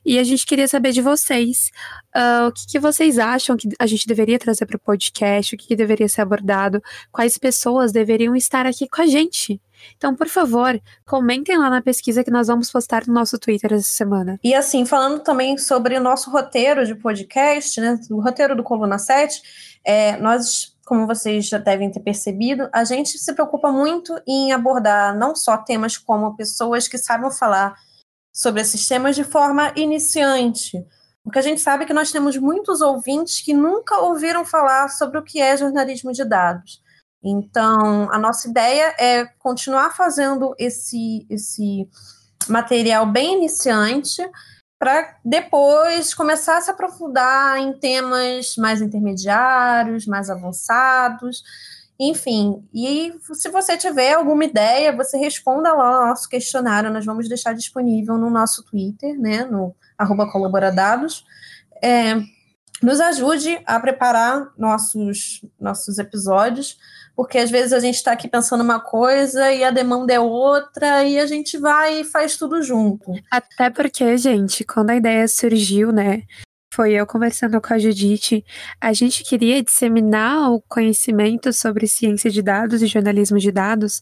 [0.08, 1.70] e a gente queria saber de vocês,
[2.16, 5.58] uh, o que, que, vocês acham que a gente deveria trazer para o podcast, o
[5.58, 9.60] que, que deveria ser abordado, quais pessoas deveriam estar aqui com a gente,
[9.96, 13.88] então, por favor, comentem lá na pesquisa que nós vamos postar no nosso Twitter essa
[13.88, 14.38] semana.
[14.42, 17.98] E assim, falando também sobre o nosso roteiro de podcast, né?
[18.10, 19.40] O roteiro do Coluna 7,
[19.84, 25.14] é, nós como vocês já devem ter percebido, a gente se preocupa muito em abordar
[25.14, 27.74] não só temas como pessoas que sabem falar
[28.32, 30.84] sobre esses temas de forma iniciante,
[31.22, 35.22] porque a gente sabe que nós temos muitos ouvintes que nunca ouviram falar sobre o
[35.22, 36.82] que é jornalismo de dados.
[37.22, 41.88] Então, a nossa ideia é continuar fazendo esse, esse
[42.48, 44.22] material bem iniciante
[44.78, 51.42] para depois começar a se aprofundar em temas mais intermediários, mais avançados,
[51.98, 52.64] enfim.
[52.72, 57.54] E se você tiver alguma ideia, você responda lá no nosso questionário, nós vamos deixar
[57.54, 61.24] disponível no nosso Twitter, né, no arroba colaboradados.
[61.82, 62.14] É,
[62.80, 66.78] nos ajude a preparar nossos, nossos episódios,
[67.16, 71.02] porque às vezes a gente está aqui pensando uma coisa e a demanda é outra,
[71.02, 73.12] e a gente vai e faz tudo junto.
[73.28, 76.22] Até porque, gente, quando a ideia surgiu, né,
[76.78, 78.44] foi eu conversando com a Judite,
[78.80, 84.00] a gente queria disseminar o conhecimento sobre ciência de dados e jornalismo de dados,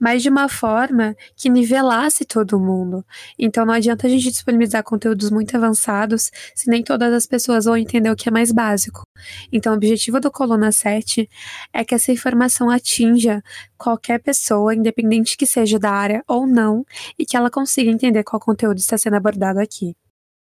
[0.00, 3.06] mas de uma forma que nivelasse todo mundo.
[3.38, 7.76] Então não adianta a gente disponibilizar conteúdos muito avançados se nem todas as pessoas vão
[7.76, 9.04] entender o que é mais básico.
[9.52, 11.30] Então o objetivo do Coluna 7
[11.72, 13.40] é que essa informação atinja
[13.76, 16.84] qualquer pessoa, independente que seja da área ou não,
[17.16, 19.94] e que ela consiga entender qual conteúdo está sendo abordado aqui.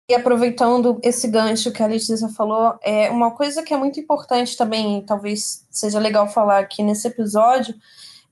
[0.10, 4.58] E aproveitando esse gancho que a Letícia falou, é uma coisa que é muito importante
[4.58, 7.76] também, talvez seja legal falar aqui nesse episódio,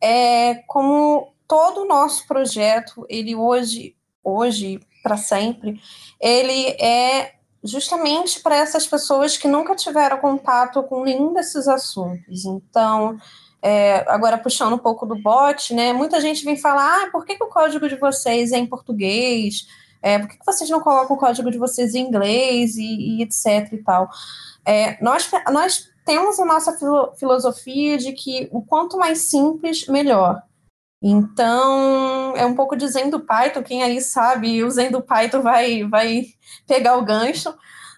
[0.01, 5.79] é como todo o nosso projeto, ele hoje, hoje para sempre,
[6.19, 12.43] ele é justamente para essas pessoas que nunca tiveram contato com nenhum desses assuntos.
[12.43, 13.19] Então,
[13.61, 15.93] é, agora puxando um pouco do bot, né?
[15.93, 19.67] Muita gente vem falar, ah, por que, que o código de vocês é em português?
[20.01, 23.71] É, por que, vocês não colocam o código de vocês em inglês e, e etc
[23.71, 24.09] e tal?
[24.65, 30.41] É, nós, nós temos a nossa filo, filosofia de que o quanto mais simples, melhor.
[31.01, 36.25] Então, é um pouco dizendo Python, quem aí sabe, usando Python vai, vai
[36.65, 37.53] pegar o gancho,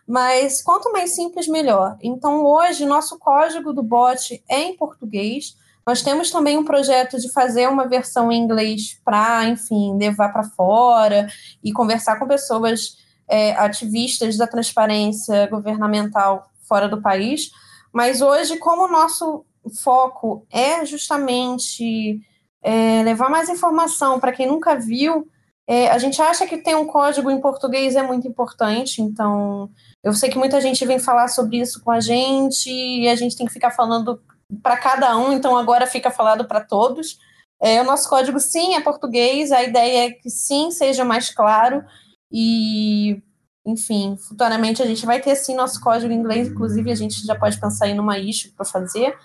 [0.08, 1.98] mas quanto mais simples, melhor.
[2.02, 7.32] Então, hoje, nosso código do bot é em português, nós temos também um projeto de
[7.32, 11.28] fazer uma versão em inglês para, enfim, levar para fora
[11.63, 17.50] e conversar com pessoas é, ativistas da transparência governamental fora do país.
[17.92, 19.46] Mas hoje, como o nosso
[19.84, 22.20] foco é justamente
[22.62, 25.28] é, levar mais informação para quem nunca viu,
[25.68, 29.70] é, a gente acha que ter um código em português é muito importante, então
[30.04, 33.38] eu sei que muita gente vem falar sobre isso com a gente e a gente
[33.38, 34.20] tem que ficar falando
[34.62, 37.18] para cada um, então agora fica falado para todos.
[37.62, 41.84] É, o nosso código sim é português, a ideia é que sim seja mais claro
[42.32, 43.22] e,
[43.66, 47.36] enfim, futuramente a gente vai ter sim nosso código em inglês, inclusive a gente já
[47.36, 49.18] pode pensar em uma issue para fazer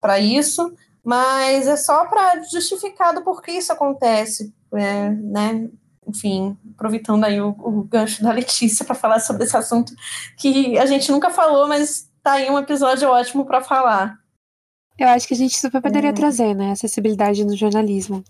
[0.00, 5.68] para isso, mas é só para justificar do porquê isso acontece, é, né?
[6.06, 9.92] Enfim, aproveitando aí o, o gancho da Letícia para falar sobre esse assunto
[10.36, 14.21] que a gente nunca falou, mas tá aí um episódio ótimo para falar.
[15.02, 16.12] Eu acho que a gente super poderia é.
[16.12, 16.70] trazer, né?
[16.70, 18.22] Acessibilidade no jornalismo.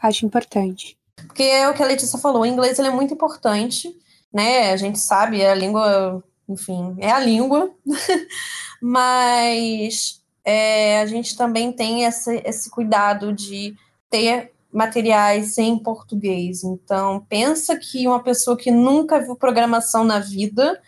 [0.00, 0.96] Acho importante.
[1.16, 3.92] Porque é o que a Letícia falou, o inglês ele é muito importante,
[4.32, 4.70] né?
[4.70, 7.74] A gente sabe, é a língua, enfim, é a língua,
[8.80, 13.74] mas é, a gente também tem esse, esse cuidado de
[14.08, 16.62] ter materiais em português.
[16.62, 20.80] Então, pensa que uma pessoa que nunca viu programação na vida,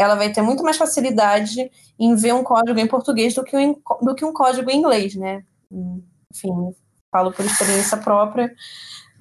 [0.00, 3.76] ela vai ter muito mais facilidade em ver um código em português do que um,
[4.00, 5.44] do que um código em inglês, né?
[5.70, 6.74] Enfim,
[7.12, 8.54] falo por experiência própria,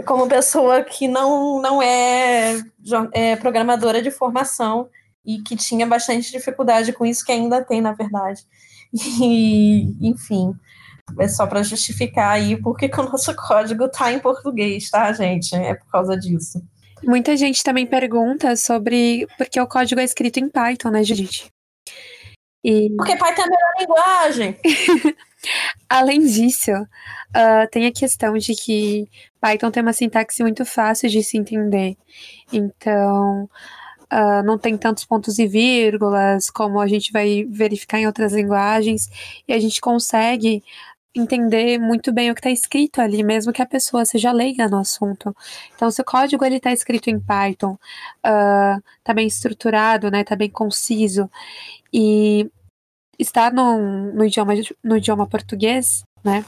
[0.06, 2.62] como pessoa que não, não é,
[3.12, 4.90] é programadora de formação
[5.26, 8.42] e que tinha bastante dificuldade com isso, que ainda tem, na verdade.
[9.22, 10.56] E, enfim,
[11.20, 15.54] é só para justificar aí porque que o nosso código tá em português, tá, gente?
[15.56, 16.64] É por causa disso.
[17.04, 21.50] Muita gente também pergunta sobre porque o código é escrito em Python, né, Judith?
[22.64, 22.90] E...
[22.96, 24.58] Porque Python é a melhor linguagem.
[25.88, 29.08] Além disso, uh, tem a questão de que
[29.40, 31.96] Python tem uma sintaxe muito fácil de se entender.
[32.52, 33.50] Então,
[34.12, 39.10] uh, não tem tantos pontos e vírgulas como a gente vai verificar em outras linguagens,
[39.48, 40.62] e a gente consegue
[41.20, 44.80] entender muito bem o que está escrito ali, mesmo que a pessoa seja leiga no
[44.80, 45.36] assunto.
[45.76, 47.78] Então, se o código ele está escrito em Python,
[48.18, 51.30] está uh, bem estruturado, né, está bem conciso
[51.94, 52.50] e
[53.18, 54.54] está no, no, idioma,
[54.84, 56.46] no idioma português, né,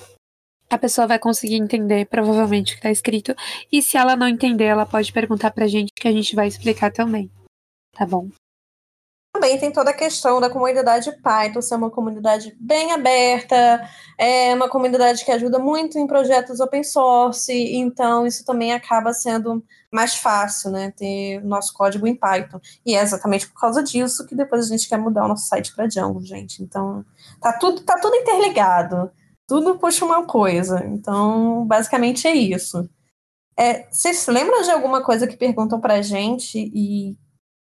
[0.70, 3.36] a pessoa vai conseguir entender provavelmente o que está escrito.
[3.72, 6.48] E se ela não entender, ela pode perguntar para a gente que a gente vai
[6.48, 7.30] explicar também.
[7.92, 8.30] Tá bom?
[9.42, 14.70] Também tem toda a questão da comunidade Python ser uma comunidade bem aberta, é uma
[14.70, 20.70] comunidade que ajuda muito em projetos open source, então isso também acaba sendo mais fácil,
[20.70, 22.60] né, ter nosso código em Python.
[22.86, 25.76] E é exatamente por causa disso que depois a gente quer mudar o nosso site
[25.76, 26.62] para Django, gente.
[26.62, 27.04] Então,
[27.42, 29.10] tá tudo, tá tudo interligado.
[29.48, 30.86] Tudo puxa uma coisa.
[30.86, 32.88] Então, basicamente é isso.
[33.58, 37.18] É, vocês lembram de alguma coisa que perguntam pra gente e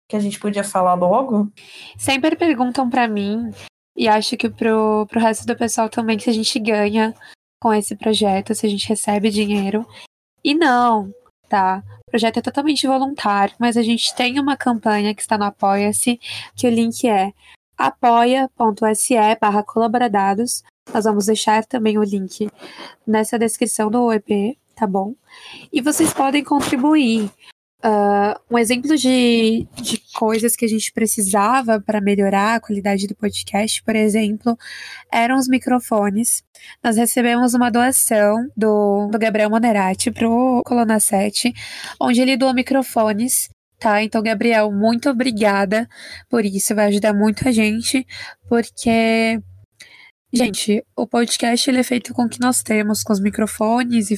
[0.07, 1.51] que a gente podia falar logo?
[1.97, 3.51] Sempre perguntam para mim,
[3.95, 7.13] e acho que pro, pro resto do pessoal também, se a gente ganha
[7.61, 9.87] com esse projeto, se a gente recebe dinheiro.
[10.43, 11.11] E não,
[11.47, 11.81] tá?
[12.07, 16.19] O projeto é totalmente voluntário, mas a gente tem uma campanha que está no Apoia-se,
[16.55, 17.33] que o link é
[17.77, 20.63] apoia.se barra colaboradados.
[20.93, 22.49] Nós vamos deixar também o link
[23.07, 25.15] nessa descrição do EP, tá bom?
[25.71, 27.31] E vocês podem contribuir.
[27.83, 33.15] Uh, um exemplo de, de coisas que a gente precisava para melhorar a qualidade do
[33.15, 34.57] podcast, por exemplo,
[35.11, 36.43] eram os microfones.
[36.83, 41.53] Nós recebemos uma doação do, do Gabriel Monerati para o Coluna 7,
[41.99, 43.49] onde ele doou microfones
[43.79, 44.01] tá?
[44.01, 45.87] Então, Gabriel, muito obrigada
[46.29, 48.05] por isso, vai ajudar muito a gente,
[48.49, 49.39] porque,
[50.33, 54.17] gente, o podcast ele é feito com o que nós temos, com os microfones e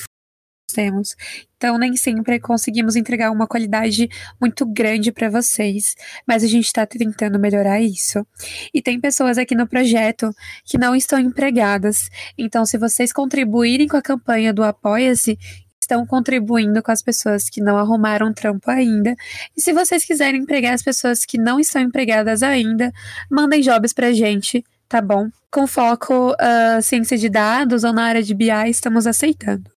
[0.77, 1.15] temos.
[1.57, 4.07] Então, nem sempre conseguimos entregar uma qualidade
[4.39, 5.95] muito grande para vocês,
[6.27, 8.23] mas a gente está tentando melhorar isso.
[8.71, 10.29] E tem pessoas aqui no projeto
[10.63, 12.09] que não estão empregadas.
[12.37, 15.35] Então, se vocês contribuírem com a campanha do Apoia-se,
[15.81, 19.15] estão contribuindo com as pessoas que não arrumaram trampo ainda.
[19.55, 22.91] E se vocês quiserem empregar as pessoas que não estão empregadas ainda,
[23.31, 25.27] mandem jobs pra gente, tá bom?
[25.51, 29.76] Com foco uh, ciência de dados ou na área de BI, estamos aceitando.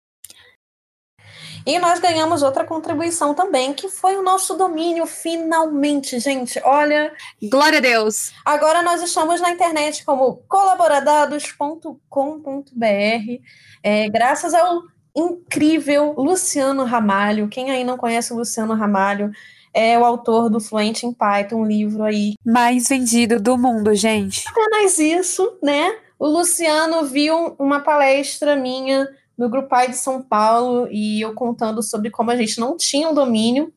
[1.68, 6.58] E nós ganhamos outra contribuição também, que foi o nosso domínio, finalmente, gente.
[6.64, 7.12] Olha.
[7.42, 8.32] Glória a Deus!
[8.42, 13.42] Agora nós estamos na internet como colaboradados.com.br.
[13.82, 14.80] É, graças ao
[15.14, 17.48] incrível Luciano Ramalho.
[17.48, 19.30] Quem aí não conhece o Luciano Ramalho
[19.74, 24.42] é o autor do Fluente em Python, um livro aí mais vendido do mundo, gente.
[24.48, 25.94] Apenas isso, né?
[26.18, 29.06] O Luciano viu uma palestra minha
[29.38, 33.08] no Grupo Pai de São Paulo e eu contando sobre como a gente não tinha
[33.08, 33.72] um domínio.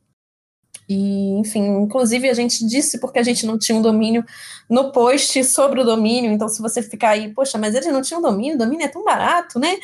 [0.90, 4.26] E, enfim, inclusive a gente disse porque a gente não tinha um domínio
[4.68, 6.32] no post sobre o domínio.
[6.32, 9.60] Então, se você ficar aí, poxa, mas eles não tinham domínio, domínio é tão barato,
[9.60, 9.78] né?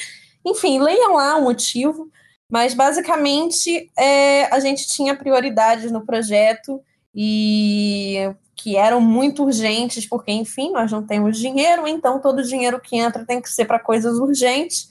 [0.43, 2.09] Enfim, leiam lá o motivo.
[2.49, 6.81] Mas basicamente é, a gente tinha prioridades no projeto
[7.13, 12.79] e que eram muito urgentes, porque, enfim, nós não temos dinheiro, então todo o dinheiro
[12.79, 14.89] que entra tem que ser para coisas urgentes.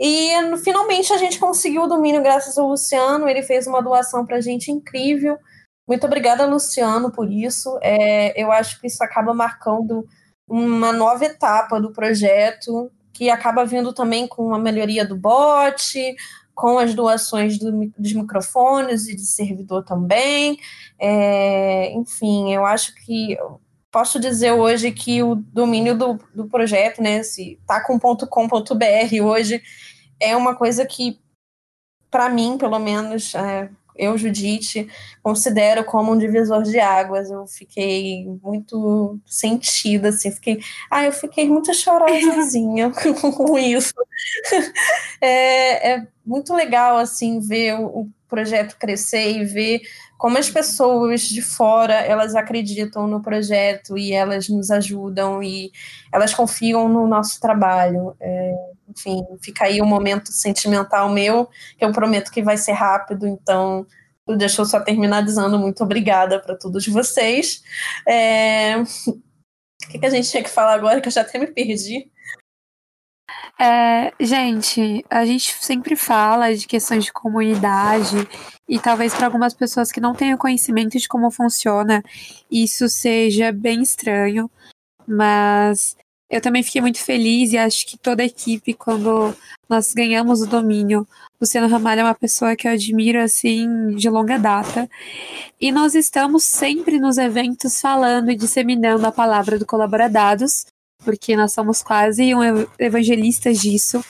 [0.00, 0.30] E
[0.64, 4.40] finalmente a gente conseguiu o domínio graças ao Luciano, ele fez uma doação para a
[4.40, 5.36] gente incrível.
[5.86, 7.78] Muito obrigada, Luciano, por isso.
[7.82, 10.06] É, eu acho que isso acaba marcando
[10.48, 16.16] uma nova etapa do projeto, que acaba vindo também com a melhoria do bot,
[16.54, 20.58] com as doações do, dos microfones e de servidor também.
[20.98, 23.36] É, enfim, eu acho que
[23.90, 29.62] posso dizer hoje que o domínio do, do projeto, né, se tá com .com.br hoje,
[30.18, 31.18] é uma coisa que,
[32.10, 34.88] para mim, pelo menos, é, eu, Judite,
[35.22, 37.30] considero como um divisor de águas.
[37.30, 40.60] Eu fiquei muito sentida, assim, fiquei.
[40.90, 42.90] Ah, eu fiquei muito chorosazinha
[43.36, 43.92] com isso.
[45.20, 49.82] É, é, muito legal, assim, ver o, o projeto crescer e ver
[50.20, 55.72] como as pessoas de fora elas acreditam no projeto e elas nos ajudam e
[56.12, 58.14] elas confiam no nosso trabalho.
[58.20, 58.54] É,
[58.86, 61.48] enfim, fica aí um momento sentimental meu,
[61.78, 63.86] que eu prometo que vai ser rápido, então
[64.36, 67.62] deixa eu só terminar dizendo muito obrigada para todos vocês.
[68.06, 68.76] É...
[68.76, 72.10] O que, que a gente tinha que falar agora, que eu já até me perdi?
[73.62, 78.16] É, gente, a gente sempre fala de questões de comunidade
[78.66, 82.02] e talvez para algumas pessoas que não tenham conhecimento de como funciona,
[82.50, 84.50] isso seja bem estranho,
[85.06, 85.94] mas
[86.32, 89.34] Eu também fiquei muito feliz e acho que toda a equipe, quando
[89.68, 91.06] nós ganhamos o domínio,
[91.40, 94.88] Luciano Ramalho é uma pessoa que eu admiro assim de longa data.
[95.60, 100.66] E nós estamos sempre nos eventos falando e disseminando a palavra do Colaboradados,
[101.04, 102.40] porque nós somos quase um
[102.78, 104.02] evangelistas disso.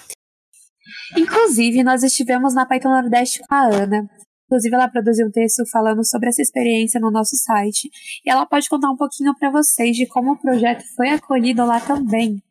[1.16, 4.08] Inclusive, nós estivemos na Python Nordeste com a Ana.
[4.46, 7.88] Inclusive, ela produziu um texto falando sobre essa experiência no nosso site.
[8.24, 11.80] E ela pode contar um pouquinho para vocês de como o projeto foi acolhido lá
[11.80, 12.42] também.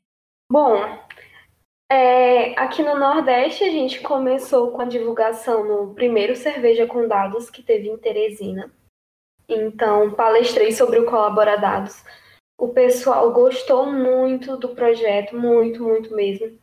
[0.52, 0.82] Bom,
[1.92, 7.50] é, aqui no Nordeste a gente começou com a divulgação no primeiro Cerveja com Dados
[7.50, 8.72] que teve em Teresina.
[9.50, 12.04] Então, palestrei sobre o Colaboradados.
[12.60, 16.60] O pessoal gostou muito do projeto, muito, muito mesmo.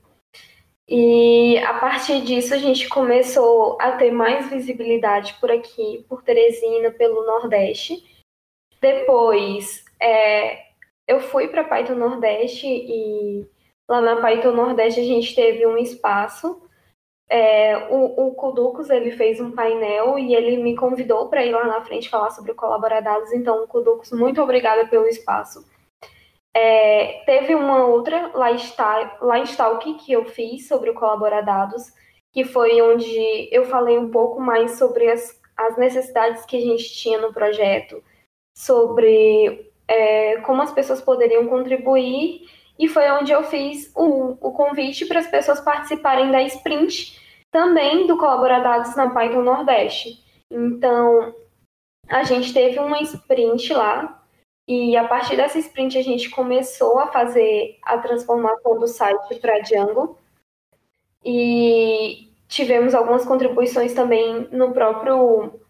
[0.86, 6.90] E a partir disso a gente começou a ter mais visibilidade por aqui, por Teresina,
[6.90, 8.04] pelo Nordeste.
[8.78, 10.66] Depois é,
[11.08, 13.48] eu fui para Python Nordeste e
[13.88, 16.62] lá na Python Nordeste a gente teve um espaço.
[17.26, 21.64] É, o, o Kuducos ele fez um painel e ele me convidou para ir lá
[21.64, 23.32] na frente falar sobre o Colaboradados.
[23.32, 25.64] Então, Kuducos, muito obrigada pelo espaço.
[26.58, 28.32] É, teve uma outra
[29.44, 31.92] Stalk que eu fiz sobre o Colaboradados,
[32.32, 36.94] que foi onde eu falei um pouco mais sobre as, as necessidades que a gente
[36.94, 38.02] tinha no projeto,
[38.56, 42.48] sobre é, como as pessoas poderiam contribuir,
[42.78, 48.06] e foi onde eu fiz o, o convite para as pessoas participarem da sprint também
[48.06, 50.24] do Colaboradados na Python Nordeste.
[50.50, 51.34] Então,
[52.08, 54.25] a gente teve uma sprint lá
[54.68, 59.60] e a partir dessa sprint a gente começou a fazer a transformação do site para
[59.60, 60.18] Django.
[61.24, 65.60] E tivemos algumas contribuições também no próprio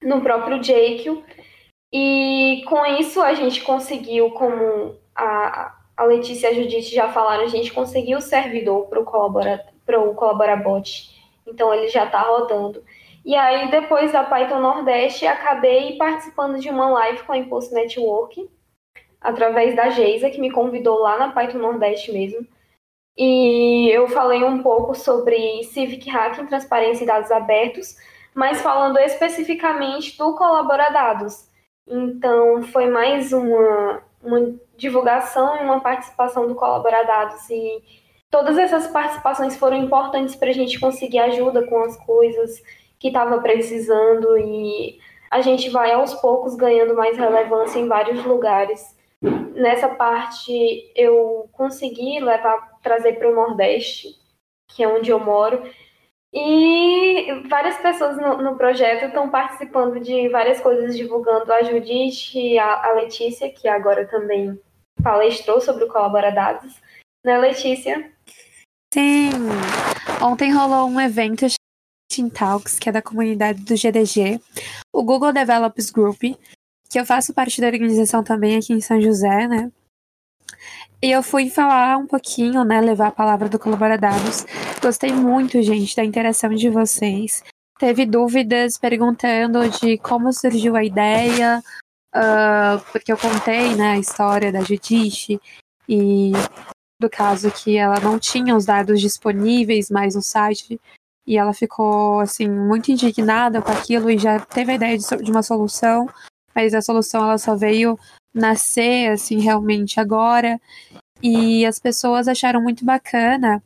[0.00, 1.24] no próprio Jekyll.
[1.92, 7.44] E com isso a gente conseguiu, como a, a Letícia e a Judite já falaram,
[7.44, 9.64] a gente conseguiu o servidor para o Colabora,
[10.16, 11.10] Colaborabot.
[11.46, 12.84] Então ele já está rodando.
[13.24, 18.50] E aí, depois da Python Nordeste, acabei participando de uma live com a Impulse Network,
[19.20, 22.46] através da Geisa, que me convidou lá na Python Nordeste mesmo.
[23.16, 27.94] E eu falei um pouco sobre Civic Hacking, transparência e dados abertos,
[28.34, 31.48] mas falando especificamente do Colaboradados.
[31.86, 37.48] Então, foi mais uma, uma divulgação e uma participação do Colaboradados.
[37.50, 37.82] E
[38.30, 42.62] todas essas participações foram importantes para a gente conseguir ajuda com as coisas
[43.02, 48.96] que estava precisando e a gente vai aos poucos ganhando mais relevância em vários lugares.
[49.56, 54.14] Nessa parte eu consegui levar, trazer para o Nordeste,
[54.68, 55.68] que é onde eu moro,
[56.32, 62.86] e várias pessoas no, no projeto estão participando de várias coisas, divulgando a Judite, a,
[62.86, 64.56] a Letícia, que agora também
[65.02, 66.80] palestrou sobre o Colaboradados.
[67.24, 68.12] Né, Letícia?
[68.94, 69.30] Sim.
[70.22, 71.46] Ontem rolou um evento
[72.14, 74.40] Team Talks, que é da comunidade do GDG,
[74.92, 76.22] o Google Developers Group,
[76.90, 79.72] que eu faço parte da organização também aqui em São José, né?
[81.00, 84.44] E eu fui falar um pouquinho, né, levar a palavra do Colaboradados.
[84.80, 87.42] Gostei muito, gente, da interação de vocês.
[87.78, 91.60] Teve dúvidas perguntando de como surgiu a ideia,
[92.14, 95.40] uh, porque eu contei, né, a história da Judite
[95.88, 96.30] e
[97.00, 100.80] do caso que ela não tinha os dados disponíveis mais no site
[101.26, 105.30] e ela ficou, assim, muito indignada com aquilo e já teve a ideia de, de
[105.30, 106.08] uma solução,
[106.54, 107.98] mas a solução ela só veio
[108.34, 110.60] nascer, assim, realmente agora.
[111.22, 113.62] E as pessoas acharam muito bacana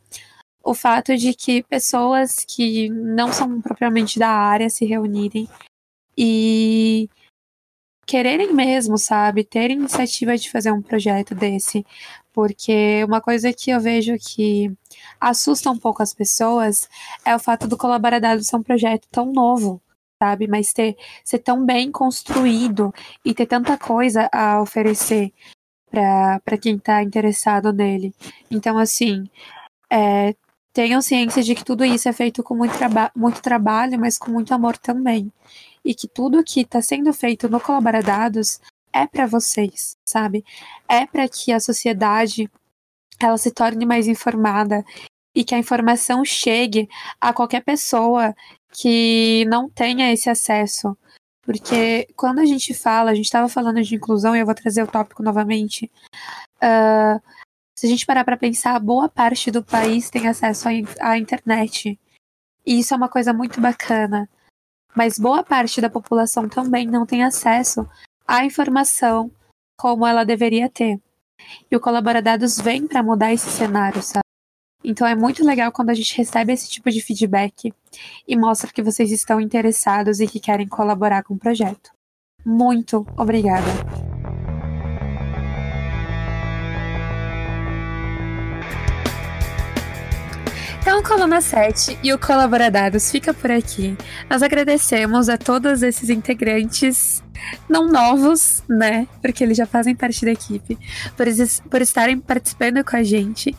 [0.63, 5.47] o fato de que pessoas que não são propriamente da área se reunirem
[6.17, 7.09] e
[8.05, 11.85] quererem mesmo, sabe, ter iniciativa de fazer um projeto desse.
[12.33, 14.71] Porque uma coisa que eu vejo que
[15.19, 16.89] assusta um pouco as pessoas
[17.25, 19.81] é o fato do Colaboradado ser um projeto tão novo,
[20.21, 20.47] sabe?
[20.47, 22.93] Mas ter ser tão bem construído
[23.23, 25.33] e ter tanta coisa a oferecer
[25.89, 28.13] para quem está interessado nele.
[28.51, 29.29] Então, assim,
[29.89, 30.35] é,
[30.73, 34.31] tenham ciência de que tudo isso é feito com muito, traba muito trabalho, mas com
[34.31, 35.31] muito amor também.
[35.83, 38.59] E que tudo que está sendo feito no Colaboradados
[38.93, 40.43] é para vocês, sabe?
[40.87, 42.49] É para que a sociedade
[43.25, 44.83] ela se torne mais informada
[45.35, 46.89] e que a informação chegue
[47.21, 48.35] a qualquer pessoa
[48.71, 50.97] que não tenha esse acesso.
[51.41, 54.83] Porque quando a gente fala, a gente estava falando de inclusão, e eu vou trazer
[54.83, 55.89] o tópico novamente.
[56.57, 57.21] Uh,
[57.75, 60.67] se a gente parar para pensar, boa parte do país tem acesso
[60.99, 61.97] à internet.
[62.65, 64.27] E isso é uma coisa muito bacana.
[64.95, 67.87] Mas boa parte da população também não tem acesso
[68.27, 69.31] à informação
[69.77, 70.99] como ela deveria ter.
[71.69, 74.21] E o Colaboradados vem para mudar esse cenário, sabe?
[74.83, 77.73] Então é muito legal quando a gente recebe esse tipo de feedback
[78.27, 81.91] e mostra que vocês estão interessados e que querem colaborar com o projeto.
[82.45, 84.16] Muito obrigada!
[90.87, 93.97] Então, Coluna 7 e o Colaboradados fica por aqui.
[94.29, 97.21] Nós agradecemos a todos esses integrantes,
[97.67, 99.05] não novos, né?
[99.21, 100.79] Porque eles já fazem parte da equipe,
[101.17, 101.25] por,
[101.69, 103.53] por estarem participando com a gente.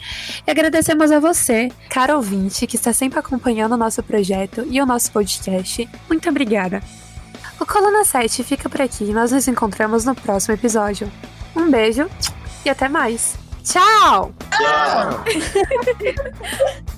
[0.46, 4.86] E agradecemos a você, caro ouvinte, que está sempre acompanhando o nosso projeto e o
[4.86, 5.86] nosso podcast.
[6.08, 6.82] Muito obrigada.
[7.60, 9.04] O Coluna 7 fica por aqui.
[9.12, 11.12] Nós nos encontramos no próximo episódio.
[11.54, 12.08] Um beijo
[12.64, 13.36] e até mais.
[13.62, 14.32] Tchau!
[14.50, 15.24] Tchau!